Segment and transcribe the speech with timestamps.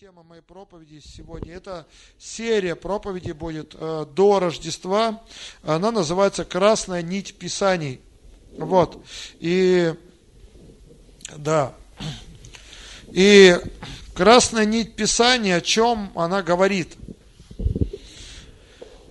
[0.00, 1.54] тема моей проповеди сегодня.
[1.54, 1.84] Это
[2.20, 5.24] серия проповедей будет э, до Рождества.
[5.64, 8.00] Она называется «Красная нить Писаний».
[8.56, 9.04] Вот.
[9.40, 9.92] И,
[11.36, 11.74] да.
[13.08, 13.56] И
[14.14, 16.96] красная нить Писания, о чем она говорит?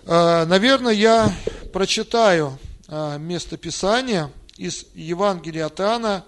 [0.05, 1.35] Э, наверное, я
[1.73, 2.57] прочитаю
[2.87, 6.23] э, место Писания из Евангелия от Иоанна,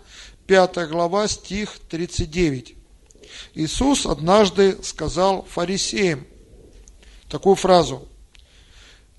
[0.47, 2.78] 5 глава, стих 39.
[3.53, 6.25] Иисус однажды сказал фарисеям
[7.27, 8.07] такую фразу.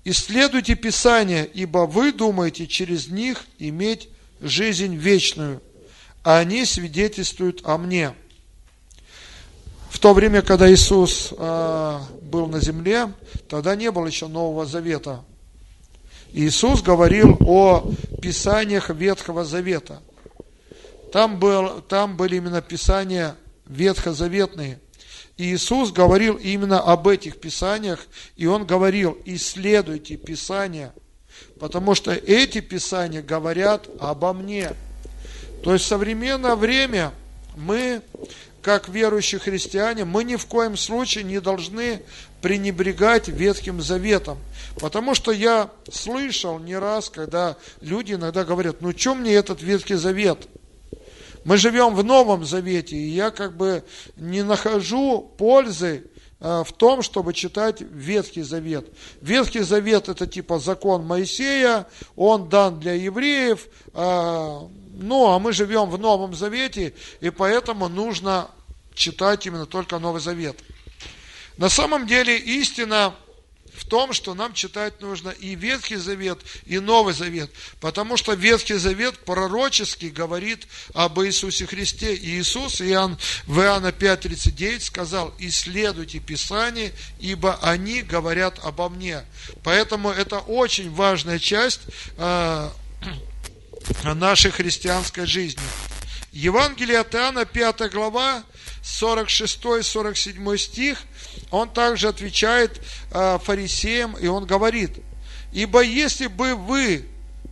[0.03, 5.61] «Исследуйте Писание, ибо вы думаете через них иметь жизнь вечную,
[6.23, 8.13] а они свидетельствуют о мне».
[9.89, 13.11] В то время, когда Иисус э, был на земле,
[13.49, 15.23] тогда не было еще Нового Завета.
[16.33, 17.91] Иисус говорил о
[18.21, 20.01] Писаниях Ветхого Завета.
[21.11, 23.35] Там, был, там были именно Писания
[23.71, 24.79] ветхозаветные.
[25.37, 30.93] И Иисус говорил именно об этих Писаниях, и Он говорил, исследуйте Писания,
[31.59, 34.73] потому что эти Писания говорят обо мне.
[35.63, 37.11] То есть в современное время
[37.55, 38.01] мы,
[38.61, 42.01] как верующие христиане, мы ни в коем случае не должны
[42.41, 44.37] пренебрегать Ветхим Заветом.
[44.79, 49.95] Потому что я слышал не раз, когда люди иногда говорят, ну что мне этот Ветхий
[49.95, 50.47] Завет–
[51.43, 53.83] мы живем в Новом Завете, и я как бы
[54.15, 56.05] не нахожу пользы
[56.39, 58.87] э, в том, чтобы читать Ветхий Завет.
[59.21, 64.59] Ветхий Завет это типа закон Моисея, он дан для евреев, э,
[64.93, 68.49] ну а мы живем в Новом Завете, и поэтому нужно
[68.93, 70.57] читать именно только Новый Завет.
[71.57, 73.13] На самом деле истина
[73.73, 77.51] в том, что нам читать нужно и Ветхий Завет, и Новый Завет.
[77.79, 82.15] Потому что Ветхий Завет пророчески говорит об Иисусе Христе.
[82.15, 89.23] И Иисус Иоанн, в Иоанна 5.39 сказал, исследуйте Писание, ибо они говорят обо мне.
[89.63, 91.81] Поэтому это очень важная часть
[92.17, 92.69] э,
[94.03, 95.63] нашей христианской жизни.
[96.31, 98.43] Евангелие от Иоанна, 5 глава,
[98.83, 101.03] 46-47 стих,
[101.51, 102.81] он также отвечает
[103.11, 104.97] э, фарисеям, и он говорит,
[105.51, 107.05] «Ибо если бы вы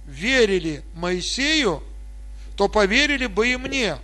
[0.06, 1.84] верили Моисею,
[2.56, 3.98] то поверили бы и мне,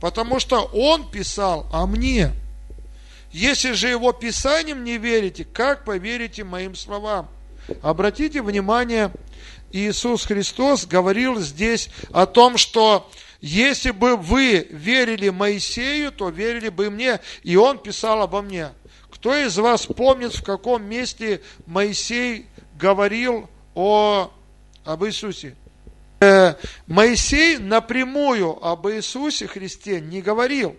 [0.00, 2.32] потому что он писал о мне.
[3.30, 7.28] Если же его писанием не верите, как поверите моим словам?»
[7.80, 9.12] Обратите внимание,
[9.70, 13.10] Иисус Христос говорил здесь о том, что
[13.42, 18.70] если бы вы верили Моисею, то верили бы мне, и он писал обо мне.
[19.10, 22.46] Кто из вас помнит, в каком месте Моисей
[22.78, 24.30] говорил о,
[24.84, 25.56] об Иисусе?
[26.20, 26.54] Э,
[26.86, 30.76] Моисей напрямую об Иисусе Христе не говорил.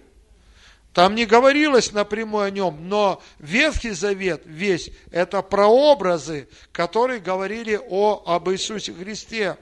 [0.93, 8.23] Там не говорилось напрямую о нем, но Ветхий Завет весь– это прообразы, которые говорили о,
[8.25, 9.57] об Иисусе Христе.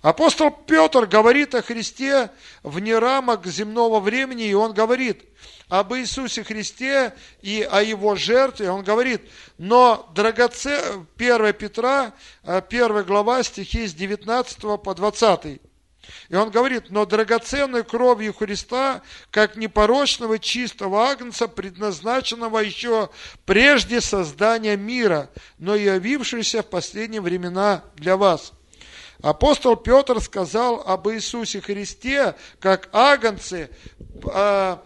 [0.00, 2.30] Апостол Петр говорит о Христе
[2.62, 5.24] вне рамок земного времени, и он говорит
[5.68, 8.70] об Иисусе Христе и о Его жертве.
[8.70, 9.22] Он говорит,
[9.58, 11.06] но драгоцен...
[11.18, 12.12] 1 Петра,
[12.44, 15.60] 1 э, глава, стихи с 19 по 20.
[16.28, 23.10] И он говорит, но драгоценной кровью Христа, как непорочного чистого агнца, предназначенного еще
[23.44, 25.28] прежде создания мира,
[25.58, 28.52] но явившегося в последние времена для вас–
[29.22, 33.70] Апостол Петр сказал об Иисусе Христе, как агнце,
[34.24, 34.80] а,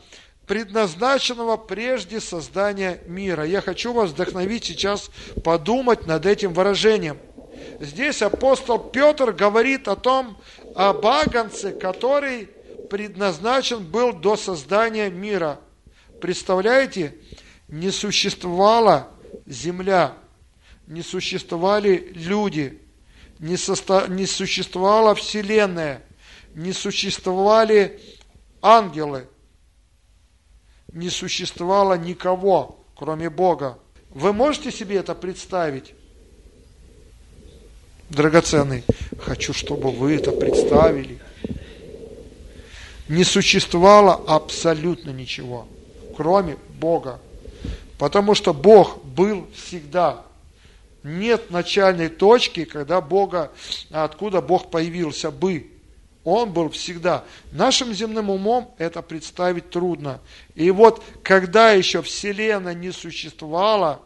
[0.47, 3.45] предназначенного прежде создания мира.
[3.45, 5.11] Я хочу вас вдохновить сейчас
[5.45, 7.19] подумать над этим выражением.
[7.79, 10.39] Здесь апостол Петр говорит о том,
[10.75, 12.49] об агнце, который
[12.89, 15.61] предназначен был до создания мира.
[16.23, 17.17] Представляете,
[17.69, 19.09] не существовала
[19.45, 20.15] земля,
[20.87, 22.79] не существовали люди–
[23.43, 24.07] не, состо...
[24.07, 26.03] не существовала Вселенная,
[26.55, 28.01] не существовали
[28.63, 29.27] ангелы,
[30.93, 33.79] не существовало никого, кроме Бога.
[34.11, 35.93] Вы можете себе это представить?
[38.11, 38.85] Драгоценный,
[39.19, 41.19] хочу, чтобы вы это представили.
[43.09, 45.67] Не существовало абсолютно ничего,
[46.17, 47.21] кроме Бога.
[47.99, 50.25] Потому что Бог был всегда
[51.03, 53.53] нет начальной точки, когда Бога,
[53.91, 55.69] откуда Бог появился бы.
[56.25, 57.25] Он был всегда.
[57.51, 60.21] Нашим земным умом это представить трудно.
[60.55, 64.01] И вот, когда еще Вселенная не существовала,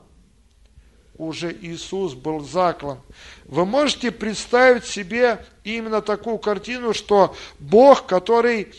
[1.19, 3.01] уже Иисус был заклан.
[3.45, 8.73] Вы можете представить себе именно такую картину, что Бог, который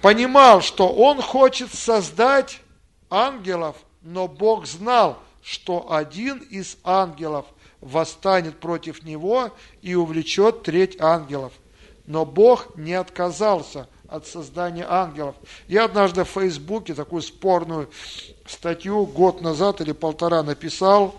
[0.00, 2.60] понимал, что он хочет создать
[3.10, 7.46] ангелов, но Бог знал, что один из ангелов
[7.80, 9.50] восстанет против него
[9.82, 11.52] и увлечет треть ангелов.
[12.06, 15.36] Но Бог не отказался от создания ангелов.
[15.68, 17.88] Я однажды в Фейсбуке такую спорную
[18.46, 21.14] статью год назад или полтора написал,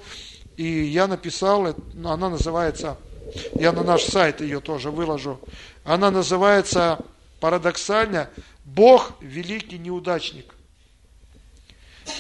[0.58, 2.98] и я написал, она называется,
[3.56, 5.40] я на наш сайт ее тоже выложу,
[5.86, 7.00] она называется
[7.40, 8.30] парадоксально
[8.66, 10.54] «Бог– великий неудачник».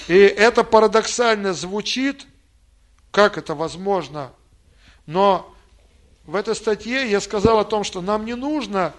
[0.08, 2.26] И это парадоксально звучит,
[3.12, 4.32] как это возможно,
[5.06, 5.54] но
[6.26, 8.94] в этой статье я сказал о том, что нам не нужно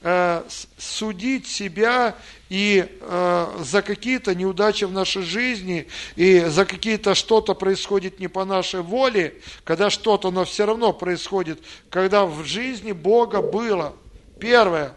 [0.00, 0.42] э,
[0.78, 2.16] судить себя
[2.48, 8.44] и э, за какие-то неудачи в нашей жизни, и за какие-то что-то происходит не по
[8.44, 9.34] нашей воле,
[9.64, 11.60] когда что-то, но все равно происходит,
[11.90, 13.94] когда в жизни Бога было.
[14.40, 14.94] Первое,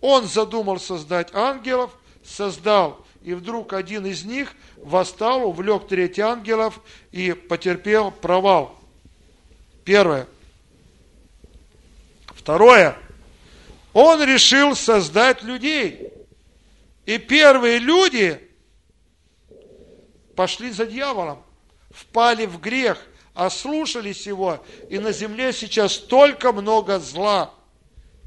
[0.00, 1.90] Он задумал создать ангелов,
[2.22, 6.80] создал, и вдруг один из них восстал, увлек треть ангелов
[7.12, 8.80] и потерпел провал.
[9.84, 10.26] Первое.
[12.28, 12.96] Второе.
[13.92, 16.10] Он решил создать людей.
[17.04, 18.40] И первые люди
[20.34, 21.42] пошли за дьяволом,
[21.90, 22.98] впали в грех,
[23.34, 27.52] ослушались его, и на земле сейчас столько много зла.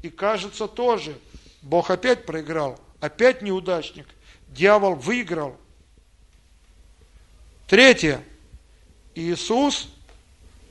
[0.04, 1.18] И кажется тоже,
[1.60, 4.06] Бог опять проиграл, опять неудачник,
[4.54, 5.56] дьявол выиграл.
[7.66, 8.22] Третье.
[9.14, 9.88] Иисус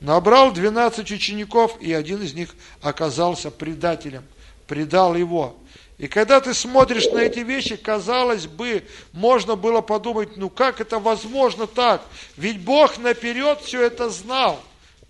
[0.00, 4.24] набрал 12 учеников, и один из них оказался предателем,
[4.66, 5.56] предал его.
[5.98, 10.98] И когда ты смотришь на эти вещи, казалось бы, можно было подумать, ну как это
[10.98, 12.02] возможно так?
[12.36, 14.60] Ведь Бог наперед все это знал.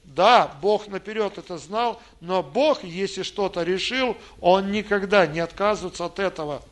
[0.04, 6.18] Да, Бог наперед это знал, но Бог, если что-то решил, Он никогда не отказывается от
[6.18, 6.62] этого.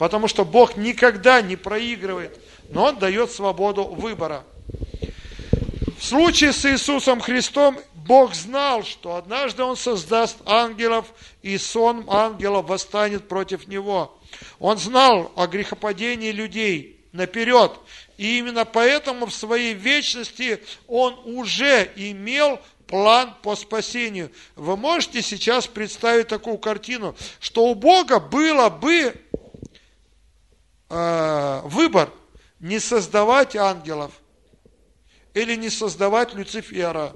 [0.00, 4.44] Потому что Бог никогда не проигрывает, но Он дает свободу выбора.
[5.98, 11.04] В случае с Иисусом Христом Бог знал, что однажды Он создаст ангелов,
[11.42, 14.18] и сон ангелов восстанет против Него.
[14.58, 17.72] Он знал о грехопадении людей наперед.
[18.16, 24.32] И именно поэтому в своей вечности Он уже имел план по спасению.
[24.56, 29.14] Вы можете сейчас представить такую картину, что у Бога было бы
[30.90, 32.10] э, выбор
[32.58, 34.12] не создавать ангелов,
[35.34, 37.14] или не создавать Люцифера.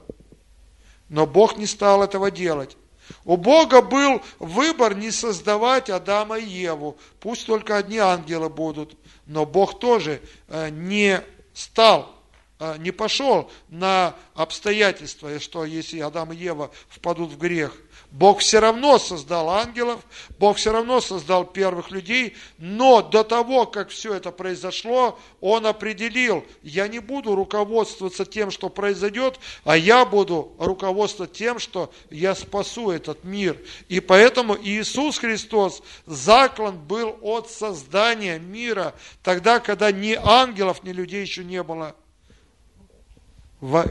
[1.08, 2.76] Но Бог не стал этого делать.
[3.24, 6.96] У Бога был выбор не создавать Адама и Еву.
[7.20, 8.96] Пусть только одни ангелы будут.
[9.26, 11.22] Но Бог тоже э, не
[11.52, 12.14] стал
[12.58, 17.76] э, не пошел на обстоятельства, что если Адам и Ева впадут в грех,
[18.14, 20.00] Бог все равно создал ангелов,
[20.38, 26.44] Бог все равно создал первых людей, но до того, как все это произошло, Он определил,
[26.62, 32.92] я не буду руководствоваться тем, что произойдет, а я буду руководствоваться тем, что я спасу
[32.92, 33.60] этот мир.
[33.88, 38.94] И поэтому Иисус Христос заклан был от создания мира,
[39.24, 41.96] тогда, когда ни ангелов, ни людей еще не было.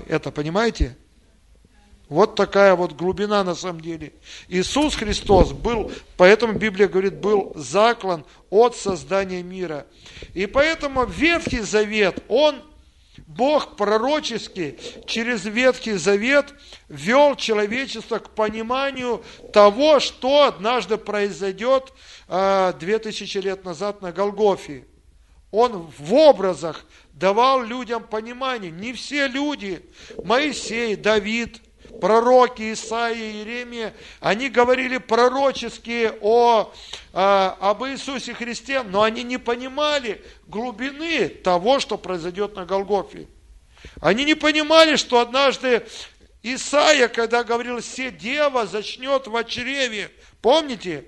[0.08, 0.96] Это понимаете?
[2.10, 4.14] Вот такая вот глубина на самом деле.
[4.50, 9.88] Иисус Христос был, поэтому Библия говорит, был заклан от создания мира.
[10.34, 12.62] И поэтому Ветхий Завет, он,
[13.26, 16.54] Бог пророчески через Ветхий Завет
[16.90, 19.24] вел человечество к пониманию
[19.54, 21.94] того, что однажды произойдет
[22.28, 24.86] 2000 а, лет назад на Голгофе.
[25.52, 28.72] Он в образах давал людям понимание.
[28.72, 29.82] Не все люди,
[30.24, 31.62] Моисей, Давид–
[32.00, 36.74] пророки Исаия и Иеремия, они говорили пророчески о,
[37.14, 43.28] о, об Иисусе Христе, но они не понимали глубины того, что произойдет на Голгофе.
[44.02, 45.86] Они не понимали, что однажды
[46.42, 51.06] Исаия, когда говорил, все дева зачнет в чреве, помните,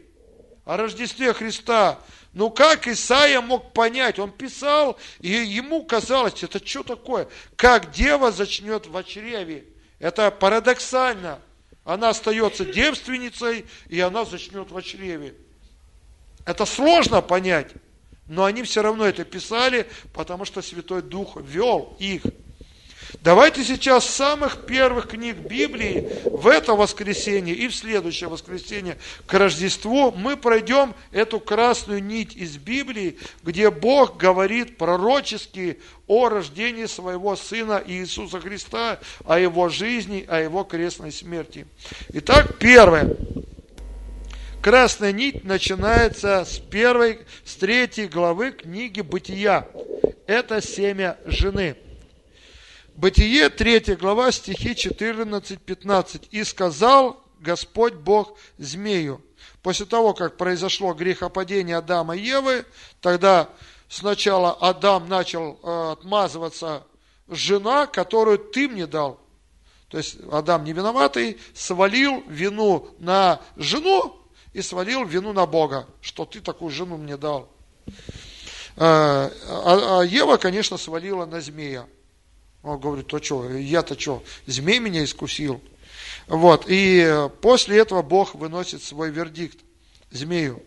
[0.65, 1.99] о Рождестве Христа,
[2.33, 4.19] ну как Исаия мог понять?
[4.19, 7.27] Он писал, и ему казалось, это что такое?
[7.55, 9.65] Как дева зачнет в чреве?
[10.05, 11.39] Это парадоксально.
[11.83, 15.33] Она остается девственницей, и она зачнет в чреве.
[16.45, 17.71] Это сложно понять,
[18.27, 22.21] но они все равно это писали, потому что Святой Дух вел их.
[23.21, 29.33] Давайте сейчас с самых первых книг Библии в это воскресенье и в следующее воскресенье к
[29.33, 37.35] Рождеству мы пройдем эту красную нить из Библии, где Бог говорит пророчески о рождении своего
[37.35, 41.67] Сына Иисуса Христа, о Его жизни, о Его крестной смерти.
[42.09, 43.15] Итак, первое.
[44.61, 49.67] красная нить начинается с первой, с третьей главы книги Бытия.
[50.25, 51.75] Это семя жены.
[52.95, 56.29] Бытие, третья глава, стихи 14-15.
[56.31, 59.21] «И сказал Господь Бог змею».
[59.61, 62.65] После того, как произошло грехопадение Адама и Евы,
[63.01, 63.49] тогда
[63.89, 66.83] сначала Адам начал э, отмазываться
[67.27, 69.19] жена, которую ты мне дал.
[69.89, 74.15] То есть Адам не виноватый, свалил вину на жену
[74.53, 77.49] и свалил вину на Бога, что ты такую жену мне дал.
[77.87, 77.91] Э,
[78.77, 81.87] а, а Ева, конечно, свалила на змея.
[82.65, 85.61] Он говорит, то что, я-то что, змей меня искусил?
[86.25, 89.59] Вот, и после этого Бог выносит свой вердикт
[90.09, 90.63] змею.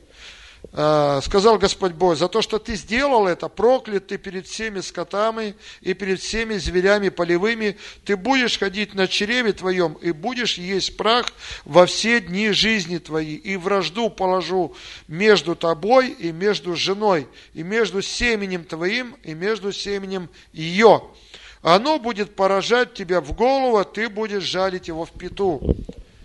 [0.73, 5.57] А, сказал Господь Бог, за то, что ты сделал это, проклят ты перед всеми скотами
[5.81, 11.27] и перед всеми зверями полевыми, ты будешь ходить на чреве твоем и будешь есть прах
[11.65, 14.77] во все дни жизни твоей, и вражду положу
[15.09, 21.03] между тобой и между женой, и между семенем твоим и между семенем ее
[21.63, 25.61] оно будет поражать тебя в голову, а ты будешь жалить его в пету.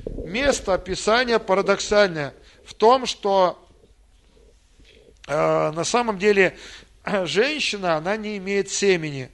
[0.05, 2.33] Место описания парадоксальное
[2.65, 3.67] в том, что
[5.27, 6.57] э, на самом деле
[7.25, 9.29] женщина, она не имеет семени.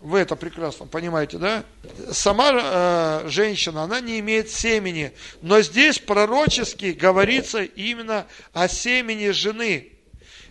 [0.00, 1.64] Вы это прекрасно понимаете, да?
[2.10, 5.12] Сама э, женщина, она не имеет семени.
[5.42, 9.92] Но здесь пророчески говорится именно о семени жены.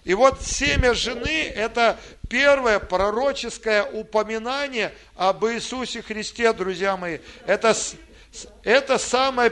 [0.04, 7.18] И вот семя жены– это первое пророческое упоминание об Иисусе Христе, друзья мои.
[7.46, 7.76] Это,
[8.64, 9.52] это, самое,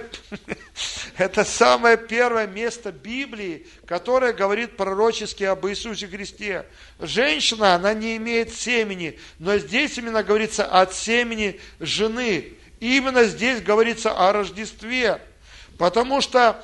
[1.18, 6.66] это самое первое место Библии, которое говорит пророчески об Иисусе Христе.
[7.00, 12.54] Женщина, она не имеет семени, но здесь именно говорится от семени жены.
[12.80, 15.20] И именно здесь говорится о Рождестве.
[15.80, 16.64] Потому что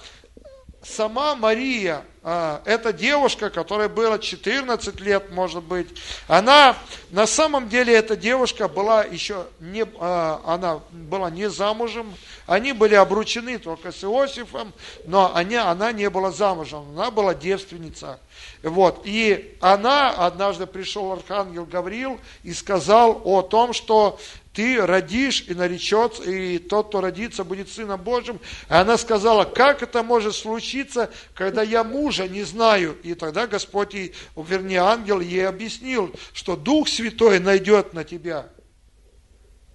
[0.83, 5.89] сама Мария, а, эта девушка, которая была 14 лет, может быть,
[6.27, 6.77] она,
[7.09, 12.13] на самом деле, эта девушка была еще не, а, она была не замужем,
[12.45, 14.73] они были обручены только с Иосифом,
[15.05, 18.19] но они, она не была замужем, она была девственница.
[18.61, 19.01] Вот.
[19.03, 24.17] И она, однажды пришел архангел Гавриил и сказал о том, что
[24.53, 28.39] ты родишь и наречется, и тот, кто родится, будет Сыном Божьим.
[28.69, 32.95] И она сказала, как это может случиться, когда я мужа не знаю?
[33.03, 38.47] И тогда Господь, ей, вернее, ангел ей объяснил, что Дух Святой найдет на тебя.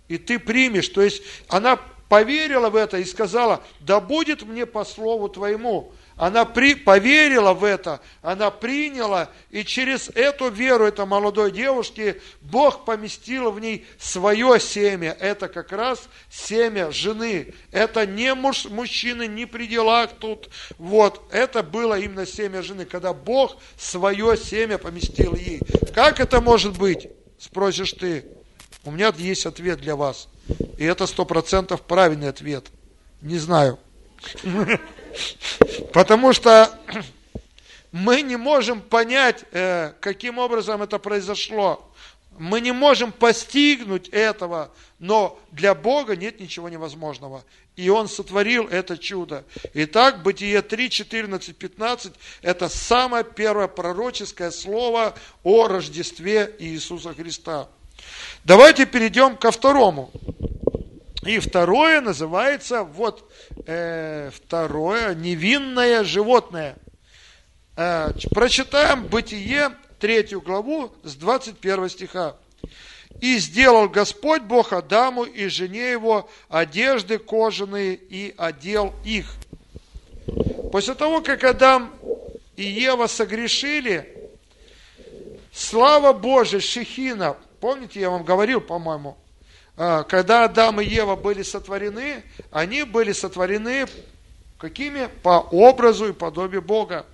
[0.06, 0.88] И ты примешь.
[0.88, 5.92] То есть она поверила в это и сказала, да будет мне по слову твоему.
[6.18, 12.84] Она при, поверила в это, она приняла, и через эту веру этой молодой девушки Бог
[12.84, 15.16] поместил в ней свое семя.
[15.20, 17.54] Это как раз семя жены.
[17.70, 20.50] Это не муж, мужчины, не при делах тут.
[20.76, 25.60] Вот, это было именно семя жены, когда Бог свое семя поместил ей.
[25.94, 27.08] Как это может быть?
[27.38, 28.24] Спросишь ты.
[28.84, 30.28] У меня есть ответ для вас.
[30.78, 32.66] И это сто процентов правильный ответ.
[33.22, 33.78] Не знаю.
[35.92, 36.70] Потому что
[37.92, 41.84] мы не можем понять, э, каким образом это произошло.
[42.38, 44.70] Мы не можем постигнуть этого,
[45.00, 47.42] но для Бога нет ничего невозможного.
[47.74, 49.44] И Он сотворил это чудо.
[49.74, 57.68] Итак, Бытие 3, 14, 15– это самое первое пророческое слово о Рождестве Иисуса Христа.
[58.44, 60.10] Давайте перейдем ко второму.
[61.26, 63.30] И второе называется, вот
[63.66, 66.76] э, второе, невинное животное.
[67.76, 72.36] Э, прочитаем Бытие, третью главу, с 21 стиха.
[73.20, 79.34] «И сделал Господь Бог Адаму и жене его одежды кожаные и одел их».
[80.70, 81.92] После того, как Адам
[82.56, 84.30] и Ева согрешили,
[85.52, 89.16] слава Божия, Шехина, помните, я вам говорил, по-моему,
[89.78, 93.86] когда Адам и Ева были сотворены, они были сотворены
[94.58, 95.08] какими?
[95.22, 97.06] По образу и подобию Бога.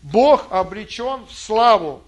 [0.00, 2.02] Бог обречен в славу.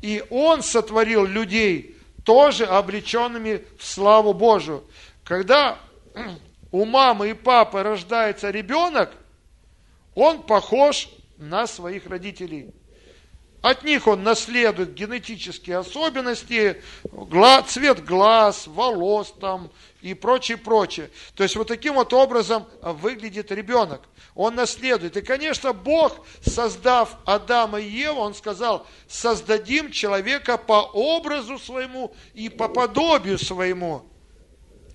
[0.00, 4.84] И Он сотворил людей тоже обреченными в славу Божию.
[5.24, 5.78] Когда
[6.70, 9.10] у мамы и папы рождается ребенок,
[10.14, 12.72] он похож на своих родителей.
[13.64, 16.82] От них он наследует генетические особенности,
[17.66, 19.70] цвет глаз, волос там
[20.02, 21.10] и прочее, прочее.
[21.34, 24.02] То есть вот таким вот образом выглядит ребенок.
[24.34, 25.16] Он наследует.
[25.16, 32.50] И, конечно, Бог, создав Адама и Еву, Он сказал, создадим человека по образу своему и
[32.50, 34.04] по подобию своему.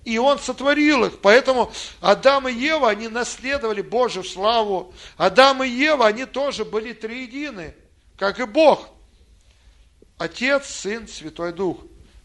[0.04, 1.18] И Он сотворил их.
[1.18, 4.94] Поэтому Адам и Ева, они наследовали Божью славу.
[5.16, 7.74] Адам и Ева, они тоже были триедины,
[8.20, 8.86] как и Бог.
[10.18, 11.78] Отец, Сын, Святой Дух.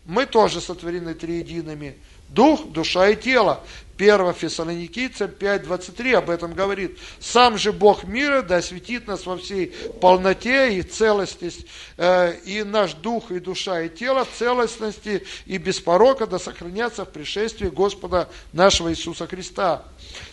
[0.03, 1.97] Мы тоже сотворены триедиными.
[2.27, 3.63] Дух, душа и тело.
[3.97, 6.99] 1 Фессалоникийцам 5.23 об этом говорит.
[7.19, 9.67] Сам же Бог мира да осветит нас во всей
[10.01, 11.65] полноте и целостности,
[11.97, 17.05] э, и наш дух, и душа, и тело в целостности и без порока да сохранятся
[17.05, 19.83] в пришествии Господа нашего Иисуса Христа.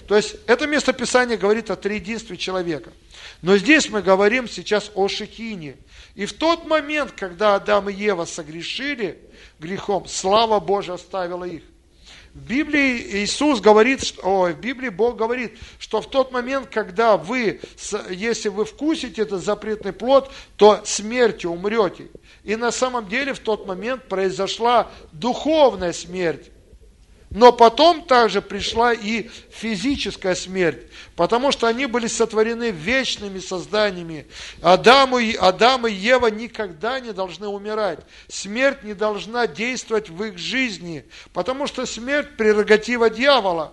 [0.08, 2.92] То есть, это место Писания говорит о триединстве человека.
[3.42, 5.76] Но здесь мы говорим сейчас о Шехине.
[6.14, 9.18] И в тот момент, когда Адам и Ева согрешили
[9.58, 11.62] грехом, слава Божия оставила их.
[12.34, 17.60] В Библии Иисус говорит, о, в Библии Бог говорит, что в тот момент, когда вы,
[18.08, 22.08] если вы вкусите этот запретный плод, то смертью умрете.
[22.42, 26.50] И на самом деле в тот момент произошла духовная смерть.
[27.34, 30.82] Но потом также пришла и физическая смерть,
[31.16, 34.26] потому что они были сотворены вечными созданиями.
[34.60, 38.00] Адам и, Адам и Ева никогда не должны умирать.
[38.28, 43.72] Смерть не должна действовать в их жизни, потому что смерть– прерогатива дьявола.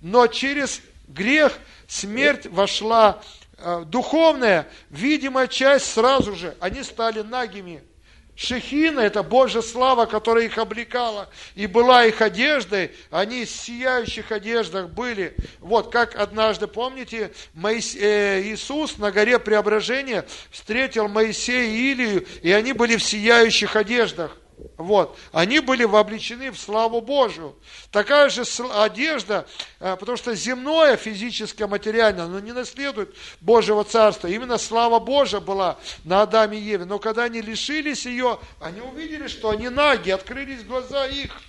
[0.00, 1.58] Но через грех
[1.88, 3.20] смерть вошла
[3.58, 7.82] э, духовная, видимая часть сразу же, они стали нагими–
[8.36, 12.90] Шехина– это Божья слава, которая их облекала и была их одеждой.
[13.10, 15.36] Они в сияющих одеждах были.
[15.60, 22.72] Вот как однажды, помните, э, Иисус на горе Преображения встретил Моисея и Илию, и они
[22.72, 24.36] были в сияющих одеждах.
[24.76, 25.16] Вот.
[25.32, 27.56] Они были вовлечены в славу Божию.
[27.90, 28.42] Такая же
[28.74, 29.46] одежда,
[29.80, 34.28] э, потому что земное, физическое, материальное, оно не наследует Божьего Царства.
[34.28, 36.84] Именно слава Божия была на Адаме и Еве.
[36.84, 41.40] Но когда они лишились ее, они увидели, что они наги, открылись глаза их.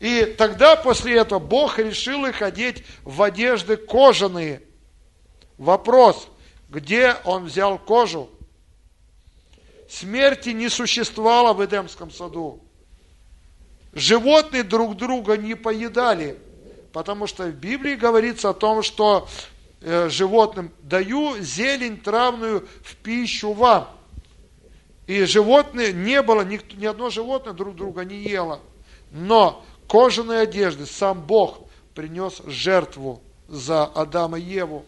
[0.00, 4.62] И тогда после этого Бог решил их одеть в одежды кожаные.
[5.56, 6.28] Вопрос,
[6.68, 8.30] где он взял кожу?
[9.88, 12.60] Смерти не существовало в Эдемском саду.
[13.92, 16.38] Животные друг друга не поедали,
[16.92, 19.26] потому что в Библии говорится о том, что
[19.80, 23.88] э, животным даю зелень травную в пищу вам.
[25.06, 28.60] И животные, не было, ни, ни одно животное друг друга не ело.
[29.10, 31.60] Но кожаные одежды сам Бог
[31.94, 34.84] принес жертву за Адама и Еву.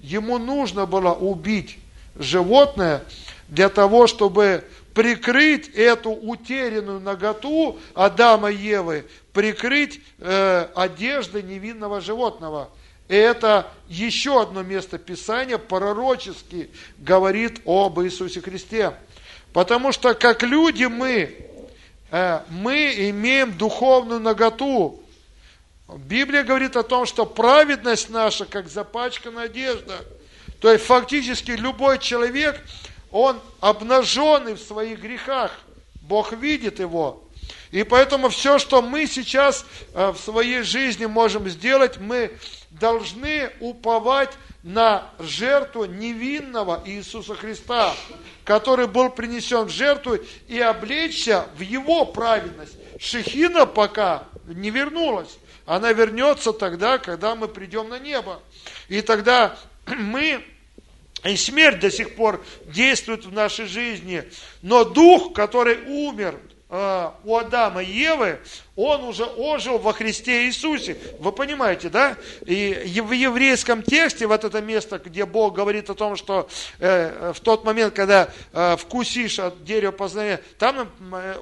[0.00, 1.78] Ему нужно было убить
[2.16, 3.04] животное,
[3.48, 12.70] для того, чтобы прикрыть эту утерянную наготу Адама и Евы, прикрыть э, одежды невинного животного.
[13.08, 18.94] И это еще одно место Писания пророчески говорит об Иисусе Христе.
[19.52, 21.36] Потому что как люди мы,
[22.10, 25.02] э, мы имеем духовную наготу.
[25.88, 30.04] Библия говорит о том, что праведность наша, как запачканная одежда.
[30.62, 32.58] То есть фактически любой человек–
[33.12, 35.52] он обнаженный в своих грехах.
[36.00, 37.22] Бог видит его.
[37.70, 42.32] И поэтому все, что мы сейчас э, в своей жизни можем сделать, мы
[42.70, 44.30] должны уповать
[44.62, 47.94] на жертву невинного Иисуса Христа,
[48.44, 52.76] который был принесен в жертву и облечься в его праведность.
[52.98, 55.38] Шехина пока не вернулась.
[55.64, 58.40] Она вернется тогда, когда мы придем на небо.
[58.88, 60.44] И тогда мы
[61.24, 64.24] и смерть до сих пор действует в нашей жизни.
[64.60, 68.40] Но дух, который умер э, у Адама и Евы,
[68.74, 70.96] он уже ожил во Христе Иисусе.
[71.20, 72.16] Вы понимаете, да?
[72.44, 76.48] И в еврейском тексте, вот это место, где Бог говорит о том, что
[76.80, 81.34] э, в тот момент, когда э, вкусишь от дерева познания, там э,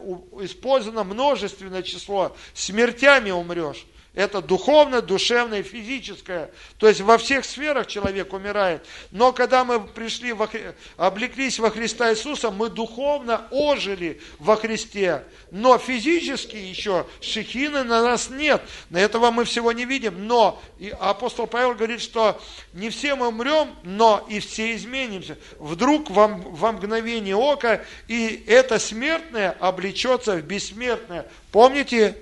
[0.43, 3.87] использовано множественное число, смертями умрешь.
[4.13, 6.51] Это духовное, душевное, физическое.
[6.79, 8.85] То есть во всех сферах человек умирает.
[9.13, 10.49] Но когда мы пришли, во,
[10.97, 15.23] облеклись во Христа Иисуса, мы духовно ожили во Христе.
[15.53, 18.61] Но физически еще шехины на нас нет.
[18.91, 20.27] На этого мы всего не видим.
[20.27, 22.41] Но и апостол Павел говорит, что
[22.73, 25.39] не все мы умрем, но и все изменимся.
[25.61, 31.31] Вдруг во, во мгновение ока, и это смертное облечется в бессмертное.
[31.53, 32.17] Помните,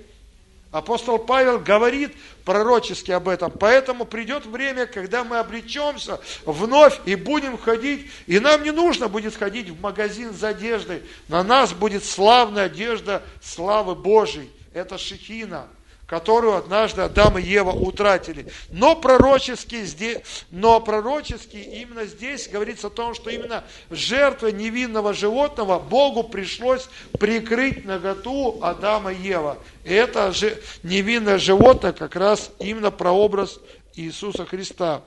[0.70, 3.50] Апостол Павел говорит пророчески об этом.
[3.50, 8.10] Поэтому придет время, когда мы обречемся вновь и будем ходить.
[8.26, 11.02] И нам не нужно будет ходить в магазин за одеждой.
[11.28, 14.50] На нас будет славная одежда славы Божьей.
[14.74, 15.68] Это шехина.
[16.08, 18.46] Которую однажды Адам и Ева утратили.
[18.70, 20.18] Но пророчески, здесь,
[20.50, 26.88] но пророчески именно здесь говорится о том, что именно жертва невинного животного Богу пришлось
[27.20, 29.58] прикрыть наготу Адама и Ева.
[29.84, 33.60] Это же невинное животное как раз именно прообраз
[33.94, 35.02] Иисуса Христа.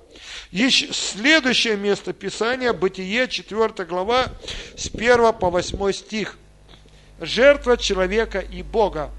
[0.52, 4.28] Еще следующее место Писания, Бытие, 4 глава,
[4.78, 6.38] с 1 по 8 стих.
[7.20, 9.10] Жертва человека и Бога.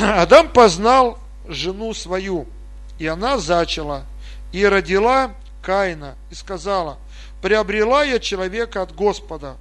[0.16, 2.46] Адам познал жену свою,
[2.98, 4.04] и она зачала,
[4.52, 6.98] и родила Каина, и сказала,
[7.42, 9.56] приобрела я человека от Господа.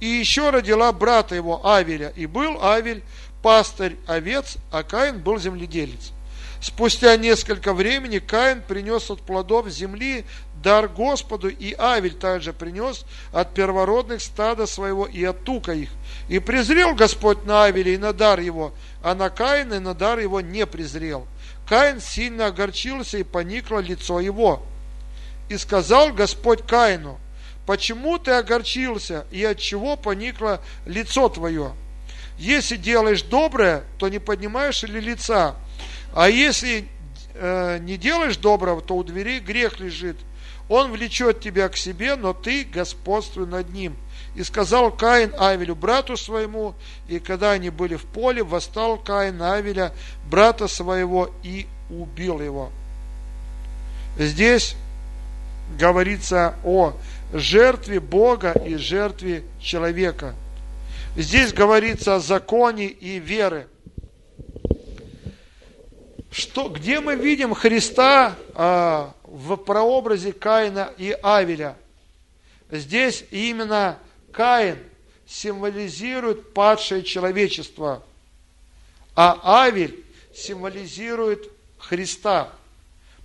[0.00, 3.02] И еще родила брата его Авеля, и был Авель
[3.42, 6.12] пастырь овец, а Каин был земледелец.
[6.62, 10.24] Спустя несколько времени Каин принес от плодов земли
[10.62, 15.90] дар Господу, и Авель также принес от первородных стада своего и от тука их.
[16.28, 18.72] И презрел Господь на Авеля и на дар его,
[19.02, 21.26] а на Каина и на дар его не презрел.
[21.68, 24.62] Каин сильно огорчился, и поникло лицо его.
[25.48, 27.18] И сказал Господь Каину,
[27.66, 31.72] почему ты огорчился, и от чего поникло лицо твое?
[32.38, 35.56] Если делаешь доброе, то не поднимаешь ли лица?
[36.14, 36.88] А если
[37.34, 40.16] э, не делаешь доброго, то у дверей грех лежит.
[40.68, 43.96] Он влечет тебя к себе, но ты господствуй над ним.
[44.34, 46.74] И сказал Каин Авелю, брату своему,
[47.08, 49.92] и когда они были в поле, восстал Каин Авеля,
[50.30, 52.70] брата своего, и убил его.
[54.18, 54.76] Здесь
[55.78, 56.94] говорится о
[57.32, 60.34] жертве Бога и жертве человека.
[61.16, 63.68] Здесь говорится о законе и веры.
[66.32, 71.76] Что, где мы видим Христа а, в прообразе Каина и Авеля?
[72.70, 73.98] Здесь именно
[74.32, 74.78] Каин
[75.26, 78.02] символизирует падшее человечество,
[79.14, 80.02] а Авель
[80.34, 82.48] символизирует Христа.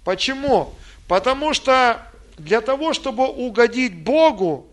[0.04, 0.74] Почему?
[1.08, 2.06] Потому что
[2.38, 4.68] для того, чтобы угодить Богу,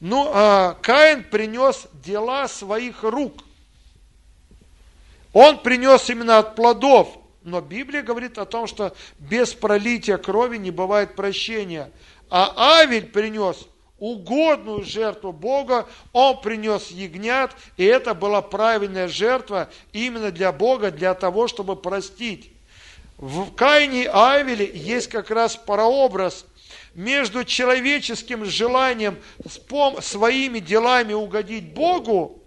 [0.00, 3.44] ну, а, Каин принес дела своих рук–
[5.32, 10.70] он принес именно от плодов, но Библия говорит о том, что без пролития крови не
[10.70, 11.90] бывает прощения.
[12.28, 13.66] А Авель принес
[13.98, 21.14] угодную жертву Бога, он принес ягнят, и это была правильная жертва именно для Бога, для
[21.14, 22.50] того, чтобы простить.
[23.18, 26.46] В Каине и Авеле есть как раз прообраз
[26.94, 29.18] между человеческим желанием
[30.00, 32.39] своими делами угодить Богу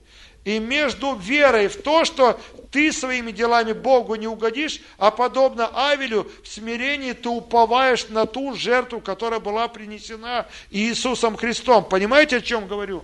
[0.45, 2.39] и между верой в то, что
[2.71, 8.55] ты своими делами Богу не угодишь, а подобно Авелю в смирении ты уповаешь на ту
[8.55, 11.85] жертву, которая была принесена Иисусом Христом.
[11.85, 13.01] Понимаете, о чем говорю?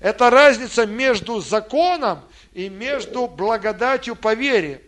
[0.00, 2.20] Это разница между законом
[2.52, 4.82] и между благодатью по вере.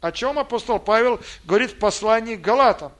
[0.00, 2.92] О чем апостол Павел говорит в послании к Галатам.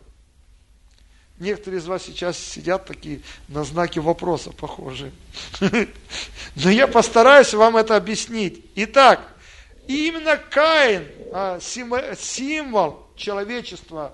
[1.40, 5.10] Некоторые из вас сейчас сидят такие на знаки вопроса похожие.
[6.54, 8.62] Но я постараюсь вам это объяснить.
[8.74, 9.26] Итак,
[9.86, 14.12] именно Каин а, символ человечества.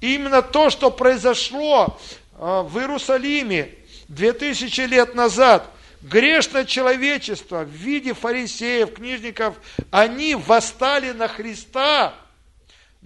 [0.00, 1.96] Именно то, что произошло
[2.34, 3.70] а, в Иерусалиме
[4.08, 5.70] 2000 лет назад,
[6.02, 9.54] грешное человечество в виде фарисеев, книжников,
[9.92, 12.14] они восстали на Христа,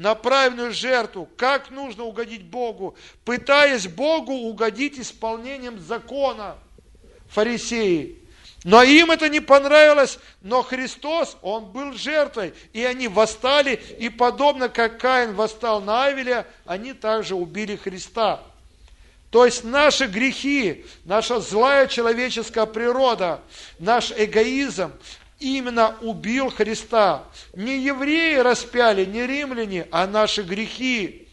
[0.01, 6.57] на правильную жертву, как нужно угодить Богу, пытаясь Богу угодить исполнением закона
[7.29, 8.17] фарисеи.
[8.65, 14.71] Но им это не понравилось, но Христос, Он был жертвой, и они восстали, и подобно
[14.71, 18.41] как Каин восстал на Авеля, они также убили Христа.
[19.31, 23.43] То есть наши грехи, наша злая человеческая природа,
[23.79, 24.93] наш эгоизм
[25.41, 27.25] именно убил Христа.
[27.55, 31.27] Не евреи распяли, не римляне, а наши грехи.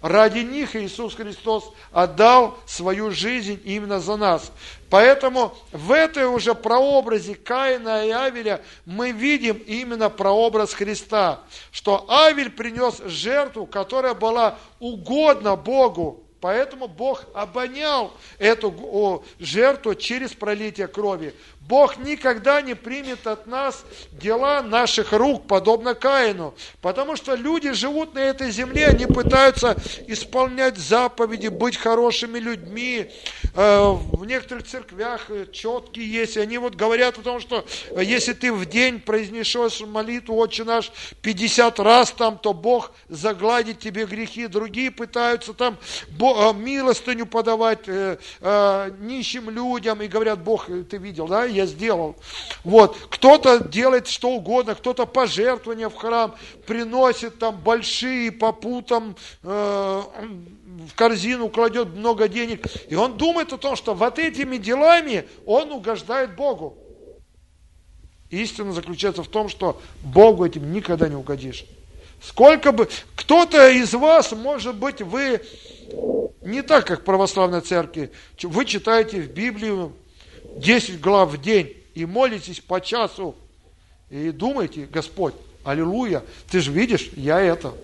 [0.00, 4.52] Ради них Иисус Христос отдал свою жизнь именно за нас.
[4.90, 11.40] Поэтому в этой уже прообразе Каина и Авеля мы видим именно прообраз Христа,
[11.72, 20.86] что Авель принес жертву, которая была угодна Богу, Поэтому Бог обонял эту жертву через пролитие
[20.86, 21.34] крови.
[21.68, 26.54] Бог никогда не примет от нас дела наших рук, подобно Каину.
[26.80, 29.76] Потому что люди живут на этой земле, они пытаются
[30.06, 33.10] исполнять заповеди, быть хорошими людьми.
[33.54, 36.38] Э, в некоторых церквях четкие есть.
[36.38, 37.66] Они вот говорят о том, что
[38.00, 44.06] если ты в день произнесешь молитву «Отче наш» 50 раз там, то Бог загладит тебе
[44.06, 44.46] грехи.
[44.46, 45.76] Другие пытаются там,
[46.08, 52.16] э, милостыню подавать э, э, нищим людям, и говорят, Бог, ты видел, да, я сделал.
[52.64, 56.34] Вот, кто-то делает что угодно, кто-то пожертвования в храм
[56.66, 60.02] приносит там большие попутам, э,
[60.88, 65.72] в корзину кладет много денег, и он думает о том, что вот этими делами он
[65.72, 66.78] угождает Богу.
[68.30, 71.64] Истина заключается в том, что Богу этим никогда не угодишь.
[72.22, 72.88] Сколько бы...
[73.16, 75.40] Кто-то из вас, может быть, вы
[76.42, 78.10] не так, как в православной церкви.
[78.42, 79.92] Вы читаете в Библию
[80.58, 83.34] 10 глав в день и молитесь по часу.
[84.10, 87.74] И думаете, Господь, аллилуйя, ты же видишь, я это.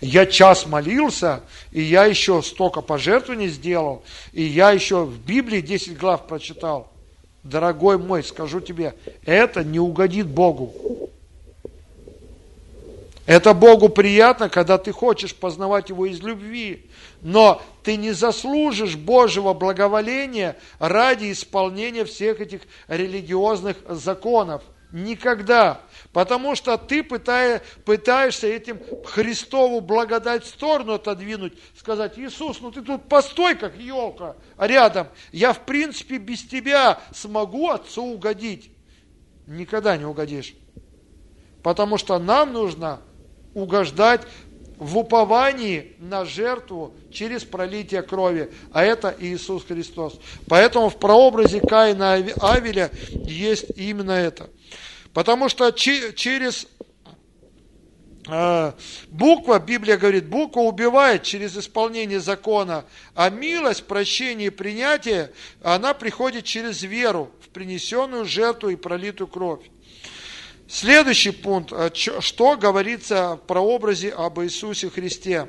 [0.00, 5.98] Я час молился, и я еще столько пожертвований сделал, и я еще в Библии 10
[5.98, 6.90] глав прочитал.
[7.42, 10.74] Дорогой мой, скажу тебе, это не угодит Богу.
[13.26, 16.86] Это Богу приятно, когда ты хочешь познавать Его из любви,
[17.22, 24.62] но ты не заслужишь Божьего благоволения ради исполнения всех этих религиозных законов.
[24.92, 25.80] Никогда.
[26.12, 32.82] Потому что ты пытаешь, пытаешься этим Христову благодать в сторону отодвинуть, сказать, Иисус, ну ты
[32.82, 35.06] тут постой, как елка рядом.
[35.30, 38.72] Я в принципе без тебя смогу Отцу угодить.
[39.46, 40.54] Никогда не угодишь.
[41.62, 43.00] Потому что нам нужно
[43.54, 44.22] угождать
[44.80, 50.18] в уповании на жертву через пролитие крови, а это Иисус Христос.
[50.48, 54.48] Поэтому в прообразе Каина Авеля есть именно это.
[55.12, 56.66] Потому что через
[58.26, 58.72] э,
[59.08, 65.30] буква, Библия говорит, буква убивает через исполнение закона, а милость, прощение и принятие,
[65.62, 69.60] она приходит через веру в принесенную жертву и пролитую кровь.
[70.70, 75.48] Следующий пункт, э, что говорится в прообразе об Иисусе Христе.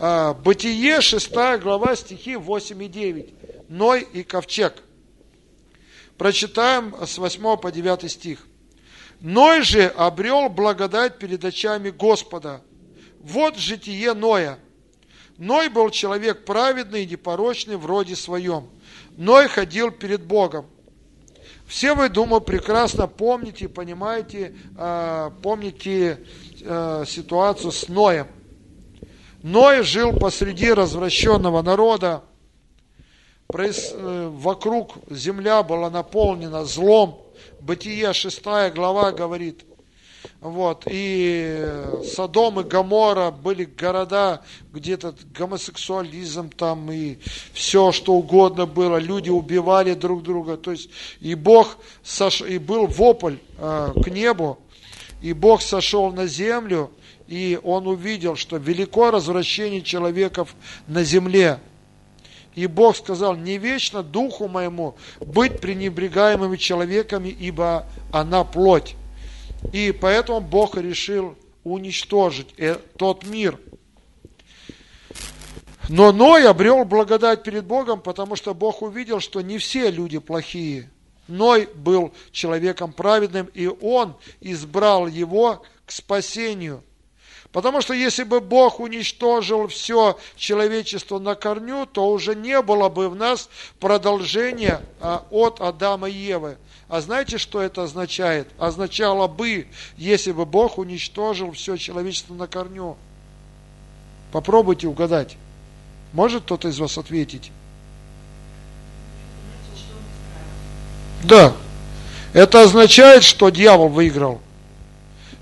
[0.00, 3.34] Э, Бытие, 6 глава, стихи 8 и 9.
[3.68, 4.82] Ной и ковчег.
[6.16, 8.46] Прочитаем с 8 по 9 стих.
[9.20, 12.62] Ной же обрел благодать перед очами Господа.
[13.20, 14.58] Вот житие Ноя.
[15.36, 18.70] Ной был человек праведный и непорочный в роде своем.
[19.18, 20.64] Ной ходил перед Богом.
[21.66, 26.20] Все вы, думаю, прекрасно помните, понимаете, э, помните
[26.60, 28.28] э, ситуацию с Ноем.
[29.42, 32.22] Ной жил посреди развращенного народа,
[33.52, 37.22] э, вокруг земля была наполнена злом.
[37.60, 39.64] Бытие 6 глава говорит–
[40.40, 41.66] вот, и
[42.04, 47.16] Содом и Гамора были города, где этот гомосексуализм там и
[47.52, 48.98] все, что угодно было.
[48.98, 50.56] Люди убивали друг друга.
[50.56, 52.42] То есть, и Бог, сош...
[52.42, 54.58] и был вопль э, к небу,
[55.22, 56.90] и Бог сошел на землю,
[57.26, 60.54] и он увидел, что велико развращение человеков
[60.86, 61.58] на земле.
[62.54, 68.96] И Бог сказал, не вечно духу моему быть пренебрегаемыми человеками, ибо она плоть.
[69.72, 73.58] И поэтому Бог решил уничтожить э, тот мир.
[75.88, 80.90] Но Ной обрел благодать перед Богом, потому что Бог увидел, что не все люди плохие.
[81.28, 86.82] Ной был человеком праведным, и он избрал его к спасению.
[87.52, 93.08] Потому что если бы Бог уничтожил все человечество на корню, то уже не было бы
[93.08, 93.48] в нас
[93.80, 96.58] продолжения а, от Адама и Евы.
[96.88, 98.48] А знаете, что это означает?
[98.58, 102.96] Означало бы, если бы Бог уничтожил все человечество на корню.
[104.30, 105.36] Попробуйте угадать.
[106.12, 107.50] Может кто-то из вас ответить?
[111.24, 111.54] Да.
[112.32, 114.40] Это означает, что дьявол выиграл.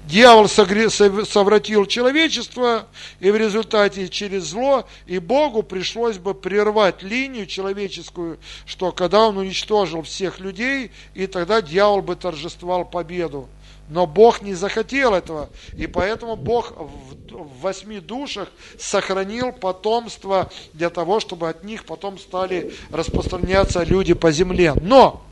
[0.06, 2.86] Дьявол совратил человечество,
[3.20, 9.38] и в результате через зло, и Богу пришлось бы прервать линию человеческую, что когда он
[9.38, 13.48] уничтожил всех людей, и тогда дьявол бы торжествовал победу.
[13.88, 21.18] Но Бог не захотел этого, и поэтому Бог в восьми душах сохранил потомство для того,
[21.18, 24.74] чтобы от них потом стали распространяться люди по земле.
[24.82, 25.22] Но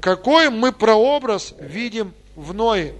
[0.00, 2.94] какой мы прообраз видим в Ное?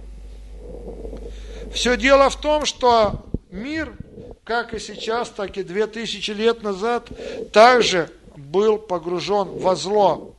[1.73, 3.97] Все дело в том, что мир,
[4.45, 7.09] как и сейчас, так и две тысячи лет назад,
[7.53, 10.35] также был погружен во зло.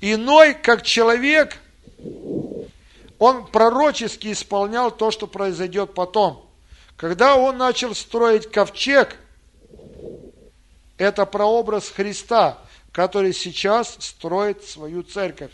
[0.00, 1.58] Иной, как человек,
[3.18, 6.44] он пророчески исполнял то, что произойдет потом.
[6.96, 9.16] Когда он начал строить ковчег,
[10.98, 12.58] это прообраз Христа,
[12.90, 15.52] который сейчас строит свою церковь.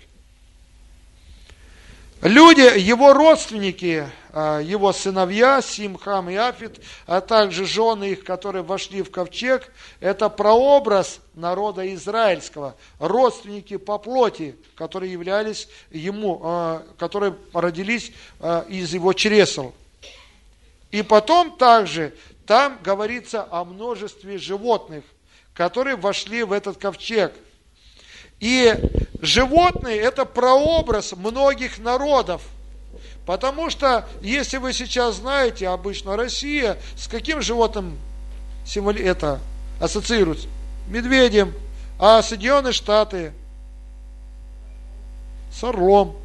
[2.22, 9.02] Люди, его родственники, а, его сыновья, Симхам и Афит, а также жены их, которые вошли
[9.02, 18.10] в ковчег, это прообраз народа израильского, родственники по плоти, которые являлись ему, а, которые родились
[18.40, 19.72] а, из его чресел.
[20.90, 22.14] И потом также
[22.46, 25.04] там говорится о множестве животных,
[25.54, 27.32] которые вошли в этот ковчег.
[28.40, 28.74] И
[29.20, 32.42] животные– это прообраз многих народов–
[33.28, 37.98] Потому что, если вы сейчас знаете, обычно Россия с каким животным
[38.64, 39.38] символи это
[39.82, 40.48] ассоциируется?
[40.88, 41.52] Медведем.
[41.98, 43.34] А Соединенные Штаты
[45.52, 46.16] с орлом.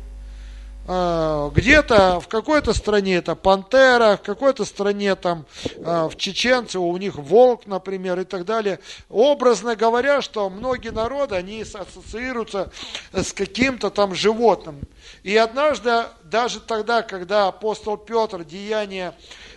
[0.86, 5.46] А, где-то в какой-то стране это пантера, в какой-то стране там
[5.86, 8.80] а, в чеченце у них волк, например, и так далее.
[9.10, 12.72] Образно говоря, что многие народы, они ассоциируются
[13.14, 14.82] с каким-то там животным.
[15.24, 19.14] И однажды, даже тогда, когда апостол Петр, Деяние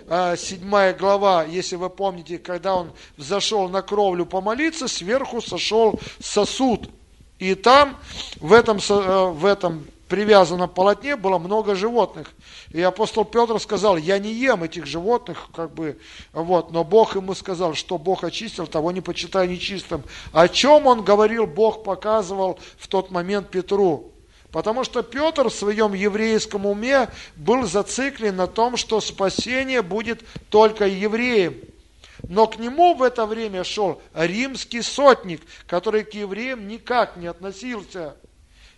[0.08, 6.88] 7 а, глава, если вы помните, когда он взошел на кровлю помолиться, сверху сошел сосуд.
[7.40, 7.98] И там,
[8.40, 12.32] в этом, э, в этом привязанном полотне было много животных.
[12.70, 15.98] И апостол Петр сказал, я не ем этих животных, как бы,
[16.32, 20.02] вот, но Бог ему сказал, что Бог очистил, того не почитай нечистым.
[20.32, 24.12] О чем он говорил, Бог показывал в тот момент Петру.
[24.52, 30.86] Потому что Петр в своем еврейском уме был зациклен на том, что спасение будет только
[30.86, 31.54] евреям.
[32.28, 38.16] Но к нему в это время шел римский сотник, который к евреям никак не относился.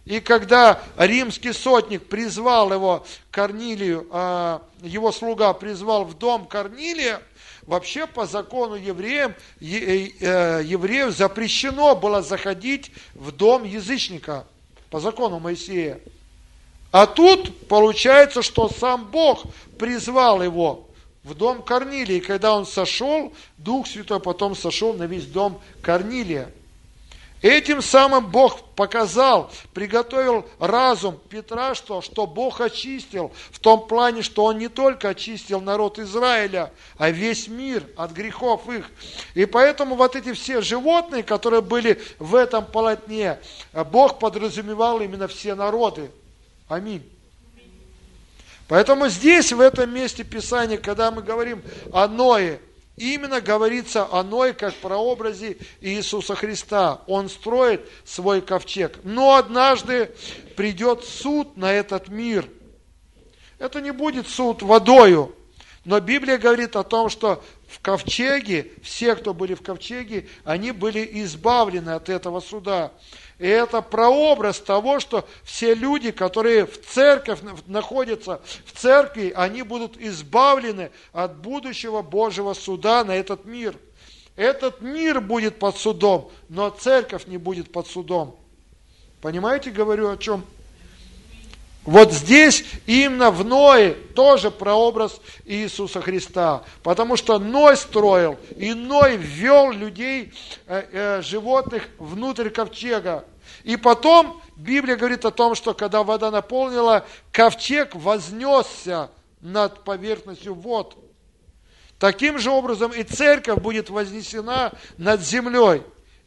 [0.08, 7.20] И когда римский сотник призвал его, Корнилию, а, его слуга призвал в дом Корнилия,
[7.66, 14.46] вообще по закону евреям, э, э, евреев запрещено было заходить в дом язычника,
[14.88, 16.00] по закону Моисея.
[16.90, 19.44] А тут получается, что сам Бог
[19.78, 20.88] призвал его
[21.22, 22.16] в дом Корнилия.
[22.16, 26.50] И когда он сошел, Дух Святой потом сошел на весь дом Корнилия.
[27.40, 34.44] Этим самым Бог показал, приготовил разум Петра, что, что Бог очистил в том плане, что
[34.44, 38.90] Он не только очистил народ Израиля, а весь мир от грехов их.
[39.34, 43.38] И поэтому вот эти все животные, которые были в этом полотне,
[43.92, 46.10] Бог подразумевал именно все народы.
[46.68, 47.08] Аминь.
[48.66, 52.60] Поэтому здесь, в этом месте Писания, когда мы говорим о Ное,
[52.98, 57.02] Именно говорится о Ной как прообразе Иисуса Христа.
[57.06, 58.98] Он строит свой ковчег.
[59.04, 60.10] Но однажды
[60.56, 62.48] придет суд на этот мир.
[63.58, 65.34] Это не будет суд водою.
[65.84, 71.06] Но Библия говорит о том, что в ковчеге, все, кто были в ковчеге, они были
[71.22, 72.92] избавлены от этого суда.
[73.38, 79.98] И это прообраз того, что все люди, которые в церковь находятся, в церкви, они будут
[79.98, 83.76] избавлены от будущего Божьего суда на этот мир.
[84.34, 88.36] Этот мир будет под судом, но церковь не будет под судом.
[89.20, 90.44] Понимаете, говорю о чем?
[91.88, 96.62] Вот здесь именно в Ное тоже прообраз Иисуса Христа.
[96.82, 100.34] Потому что Ной строил, и Ной ввел людей,
[100.66, 103.24] э, э, животных внутрь ковчега.
[103.64, 109.08] И потом Библия говорит о том, что когда вода наполнила, ковчег вознесся
[109.40, 110.94] над поверхностью вод.
[111.98, 115.80] Таким же образом и церковь будет вознесена над землей.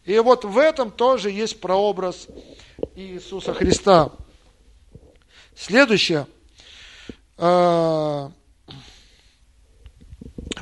[0.05, 2.25] И вот в этом тоже есть прообраз
[2.95, 4.09] Иисуса Христа.
[5.63, 6.25] Следующее.
[7.37, 8.31] А,